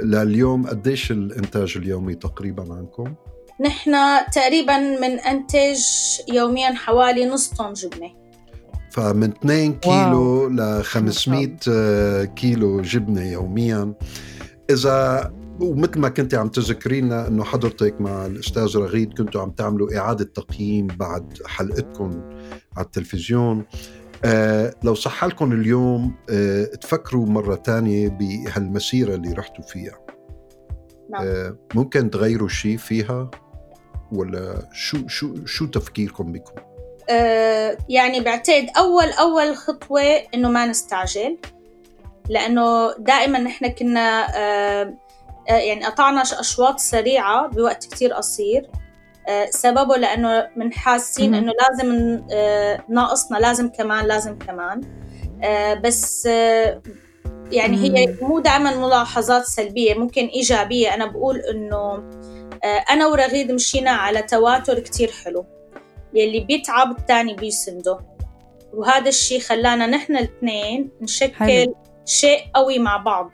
لليوم 0.00 0.66
قديش 0.66 1.10
الإنتاج 1.10 1.74
اليومي 1.76 2.14
تقريبا 2.14 2.74
عندكم؟ 2.74 3.14
نحن 3.60 3.92
تقريبا 4.32 4.78
منأنتج 4.78 5.80
يوميا 6.32 6.74
حوالي 6.74 7.26
نص 7.26 7.48
طن 7.48 7.72
جبنة. 7.72 8.10
فمن 8.90 9.30
2 9.30 9.74
كيلو 9.74 10.48
ل 10.48 10.84
500 10.84 12.24
كيلو 12.24 12.80
جبنة 12.80 13.32
يوميا. 13.32 13.94
إذا 14.70 15.32
ومثل 15.60 15.98
ما 15.98 16.08
كنت 16.08 16.34
عم 16.34 16.48
تذكري 16.48 17.00
لنا 17.00 17.28
إنه 17.28 17.44
حضرتك 17.44 18.00
مع 18.00 18.26
الأستاذ 18.26 18.76
رغيد 18.76 19.18
كنتوا 19.18 19.42
عم 19.42 19.50
تعملوا 19.50 19.98
إعادة 19.98 20.24
تقييم 20.24 20.86
بعد 20.86 21.38
حلقتكم 21.46 22.30
على 22.76 22.86
التلفزيون. 22.86 23.64
آه 24.24 24.74
لو 24.82 24.94
صح 24.94 25.24
لكم 25.24 25.52
اليوم 25.52 26.14
آه 26.30 26.64
تفكروا 26.64 27.26
مرة 27.26 27.54
تانية 27.54 28.08
بهالمسيرة 28.08 29.14
اللي 29.14 29.32
رحتوا 29.32 29.64
فيها 29.64 29.98
نعم. 31.10 31.26
آه 31.26 31.56
ممكن 31.74 32.10
تغيروا 32.10 32.48
شيء 32.48 32.76
فيها 32.76 33.30
ولا 34.12 34.68
شو 34.72 35.08
شو 35.08 35.46
شو 35.46 35.66
تفكيركم 35.66 36.32
بكم؟ 36.32 36.54
آه 37.10 37.78
يعني 37.88 38.20
بعتقد 38.20 38.66
أول 38.76 39.10
أول 39.10 39.56
خطوة 39.56 40.02
إنه 40.34 40.48
ما 40.48 40.66
نستعجل 40.66 41.38
لأنه 42.28 42.94
دائما 42.98 43.38
نحن 43.38 43.66
كنا 43.68 44.26
آه 44.36 44.94
آه، 45.50 45.52
يعني 45.52 45.84
قطعنا 45.84 46.22
أشواط 46.22 46.78
سريعة 46.78 47.46
بوقت 47.46 47.84
كتير 47.84 48.12
قصير 48.12 48.70
سببه 49.50 49.96
لأنه 49.96 50.48
من 50.56 50.72
حاسين 50.72 51.34
إنه 51.34 51.52
لازم 51.52 52.22
آه، 52.32 52.84
ناقصنا 52.88 53.38
لازم 53.38 53.68
كمان 53.68 54.06
لازم 54.06 54.38
كمان. 54.38 54.80
بس 55.84 56.26
يعني 57.52 57.76
هي 57.76 58.16
مو 58.22 58.40
دائما 58.40 58.76
ملاحظات 58.76 59.44
سلبية 59.44 59.94
ممكن 59.94 60.26
إيجابية. 60.26 60.94
أنا 60.94 61.06
بقول 61.06 61.38
إنه 61.38 62.10
أنا 62.90 63.06
ورغيد 63.06 63.52
مشينا 63.52 63.90
على 63.90 64.22
تواتر 64.22 64.78
كتير 64.78 65.10
حلو. 65.24 65.46
يلي 66.14 66.40
بيتعب 66.40 66.98
الثاني 66.98 67.34
بيسنده. 67.34 67.98
وهذا 68.74 69.08
الشيء 69.08 69.40
خلانا 69.40 69.86
نحن 69.86 70.16
الاثنين 70.16 70.90
نشكل 71.00 71.34
حلو. 71.34 71.76
شيء 72.06 72.40
قوي 72.54 72.78
مع 72.78 72.96
بعض. 72.96 73.30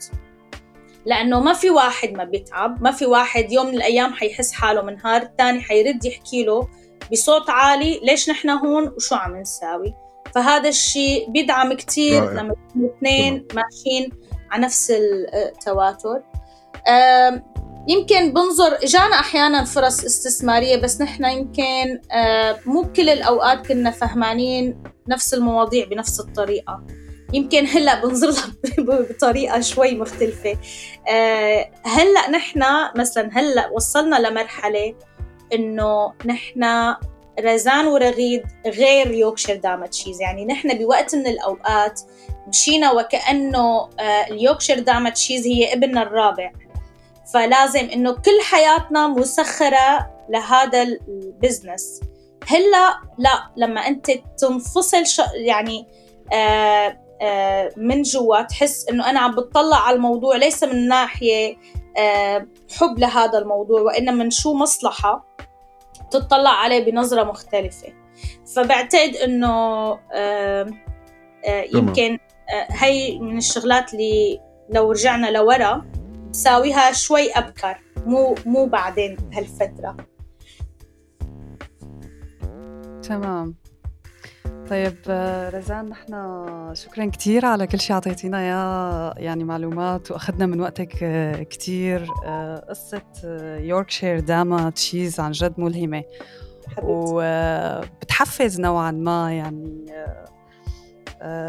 لأنه 1.06 1.40
ما 1.40 1.52
في 1.52 1.70
واحد 1.70 2.12
ما 2.12 2.24
بيتعب 2.24 2.82
ما 2.82 2.90
في 2.90 3.06
واحد 3.06 3.52
يوم 3.52 3.66
من 3.66 3.74
الأيام 3.74 4.12
حيحس 4.12 4.52
حاله 4.52 4.82
منهار 4.82 5.22
الثاني 5.22 5.60
حيرد 5.60 6.04
يحكي 6.04 6.44
له 6.44 6.68
بصوت 7.12 7.50
عالي 7.50 8.00
ليش 8.02 8.30
نحن 8.30 8.50
هون 8.50 8.88
وشو 8.88 9.14
عم 9.14 9.36
نساوي؟ 9.36 9.94
فهذا 10.34 10.68
الشيء 10.68 11.30
بيدعم 11.30 11.72
كتير 11.72 12.32
لما 12.32 12.54
يكونوا 12.68 12.96
اثنين 12.96 13.46
ماشيين 13.54 14.12
على 14.50 14.62
نفس 14.62 14.92
التواتر. 15.34 16.22
يمكن 17.88 18.32
بنظر 18.32 18.74
اجانا 18.82 19.20
أحيانا 19.20 19.64
فرص 19.64 20.04
استثمارية 20.04 20.76
بس 20.76 21.00
نحن 21.00 21.24
يمكن 21.24 22.00
مو 22.66 22.82
بكل 22.82 23.08
الأوقات 23.08 23.66
كنا 23.66 23.90
فهمانين 23.90 24.82
نفس 25.08 25.34
المواضيع 25.34 25.86
بنفس 25.86 26.20
الطريقة. 26.20 26.86
يمكن 27.33 27.66
هلا 27.66 28.05
بنظر 28.05 28.31
لها 28.31 28.53
بطريقة 29.01 29.61
شوي 29.61 29.95
مختلفة. 29.95 30.59
آه، 31.09 31.71
هلا 31.85 32.31
نحن 32.31 32.62
مثلا 32.97 33.31
هلا 33.33 33.71
وصلنا 33.71 34.16
لمرحلة 34.16 34.95
إنه 35.55 36.12
نحن 36.27 36.95
رزان 37.40 37.87
ورغيد 37.87 38.43
غير 38.66 39.11
يوكشير 39.11 39.57
داما 39.57 39.87
تشيز 39.87 40.21
يعني 40.21 40.45
نحن 40.45 40.79
بوقت 40.79 41.14
من 41.14 41.27
الأوقات 41.27 42.01
مشينا 42.49 42.93
وكأنه 42.93 43.88
آه، 44.01 44.27
ال 44.31 44.35
Yorkshire 44.35 44.79
Dama 44.79 45.11
Cheese 45.11 45.46
هي 45.47 45.73
ابننا 45.73 46.03
الرابع. 46.03 46.53
فلازم 47.35 47.88
إنه 47.93 48.12
كل 48.12 48.40
حياتنا 48.51 49.09
مسخرة 49.09 50.11
لهذا 50.29 50.83
البزنس. 50.83 52.01
هلا 52.47 53.01
لا 53.19 53.51
لما 53.57 53.81
أنت 53.81 54.11
تنفصل 54.38 55.03
يعني 55.35 55.87
آه، 56.33 56.99
من 57.76 58.02
جوا 58.02 58.42
تحس 58.42 58.88
إنه 58.88 59.11
أنا 59.11 59.20
عم 59.20 59.35
بتطلع 59.35 59.76
على 59.76 59.96
الموضوع 59.96 60.37
ليس 60.37 60.64
من 60.64 60.88
ناحية 60.88 61.56
آه، 61.98 62.46
حب 62.78 62.98
لهذا 62.98 63.38
الموضوع 63.38 63.80
وإنما 63.80 64.24
من 64.24 64.30
شو 64.30 64.54
مصلحة 64.54 65.37
تطلع 66.11 66.50
عليه 66.50 66.85
بنظرة 66.85 67.22
مختلفة. 67.24 67.92
فبعتقد 68.56 69.16
إنه 69.16 69.48
آه، 70.12 70.66
يمكن 71.74 72.18
هي 72.70 73.18
من 73.18 73.37
الشغلات 73.37 73.94
اللي 73.94 74.40
لو 74.70 74.92
رجعنا 74.92 75.30
لورا 75.30 75.90
بساويها 76.30 76.92
شوي 76.92 77.30
أبكر 77.30 77.78
مو 78.06 78.35
مو 78.46 78.66
بعدين 78.66 79.16
بهالفترة. 79.16 79.96
تمام. 83.02 83.54
طيب 84.70 84.96
رزان 85.54 85.88
نحن 85.88 86.14
شكرا 86.74 87.06
كثير 87.06 87.46
على 87.46 87.66
كل 87.66 87.80
شيء 87.80 87.94
أعطيتينا 87.94 88.38
اياه 88.38 89.14
يعني 89.16 89.44
معلومات 89.44 90.11
وأخذنا 90.11 90.46
من 90.46 90.61
وقتك 90.61 90.92
كثير 91.50 92.06
قصة 92.68 93.02
Yorkshire 93.61 94.20
Dama 94.20 94.70
Cheese 94.70 95.20
عن 95.20 95.30
جد 95.33 95.61
ملهمة. 95.61 96.02
وبتحفز 96.83 98.61
نوعا 98.61 98.90
ما 98.90 99.33
يعني 99.33 99.87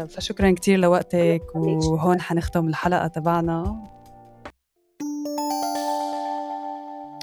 فشكرا 0.08 0.50
كثير 0.50 0.78
لوقتك 0.78 1.42
وهون 1.54 2.20
حنختم 2.20 2.68
الحلقة 2.68 3.06
تبعنا. 3.06 3.82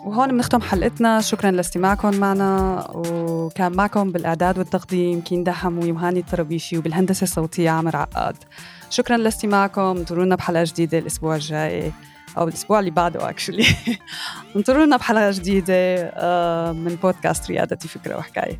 وهون 0.09 0.27
بنختم 0.31 0.61
حلقتنا. 0.61 1.21
شكرا 1.21 1.51
لاستماعكم 1.51 2.15
معنا 2.15 2.83
وكان 2.95 3.71
معكم 3.71 4.11
بالإعداد 4.11 4.57
والتقديم 4.57 5.21
كيندا 5.21 5.51
حموي 5.51 5.91
وهاني 5.91 6.19
الطربيشي 6.19 6.77
وبالهندسة 6.77 7.23
الصوتية 7.23 7.69
عامر 7.69 7.95
عقاد. 7.95 8.35
شكرا 8.89 9.17
لاستماعكم. 9.17 9.81
انطرونا 9.81 10.35
بحلقة 10.35 10.63
جديدة 10.63 10.97
الأسبوع 10.97 11.35
الجاي 11.35 11.91
أو 12.37 12.47
الأسبوع 12.47 12.79
اللي 12.79 12.91
بعده 12.91 13.29
أكشلي 13.29 13.65
انطرونا 14.55 14.97
بحلقة 14.97 15.31
جديدة 15.31 15.73
آه، 15.73 16.71
من 16.71 16.95
بودكاست 16.95 17.51
ريادتي 17.51 17.87
فكرة 17.87 18.17
وحكاية. 18.17 18.59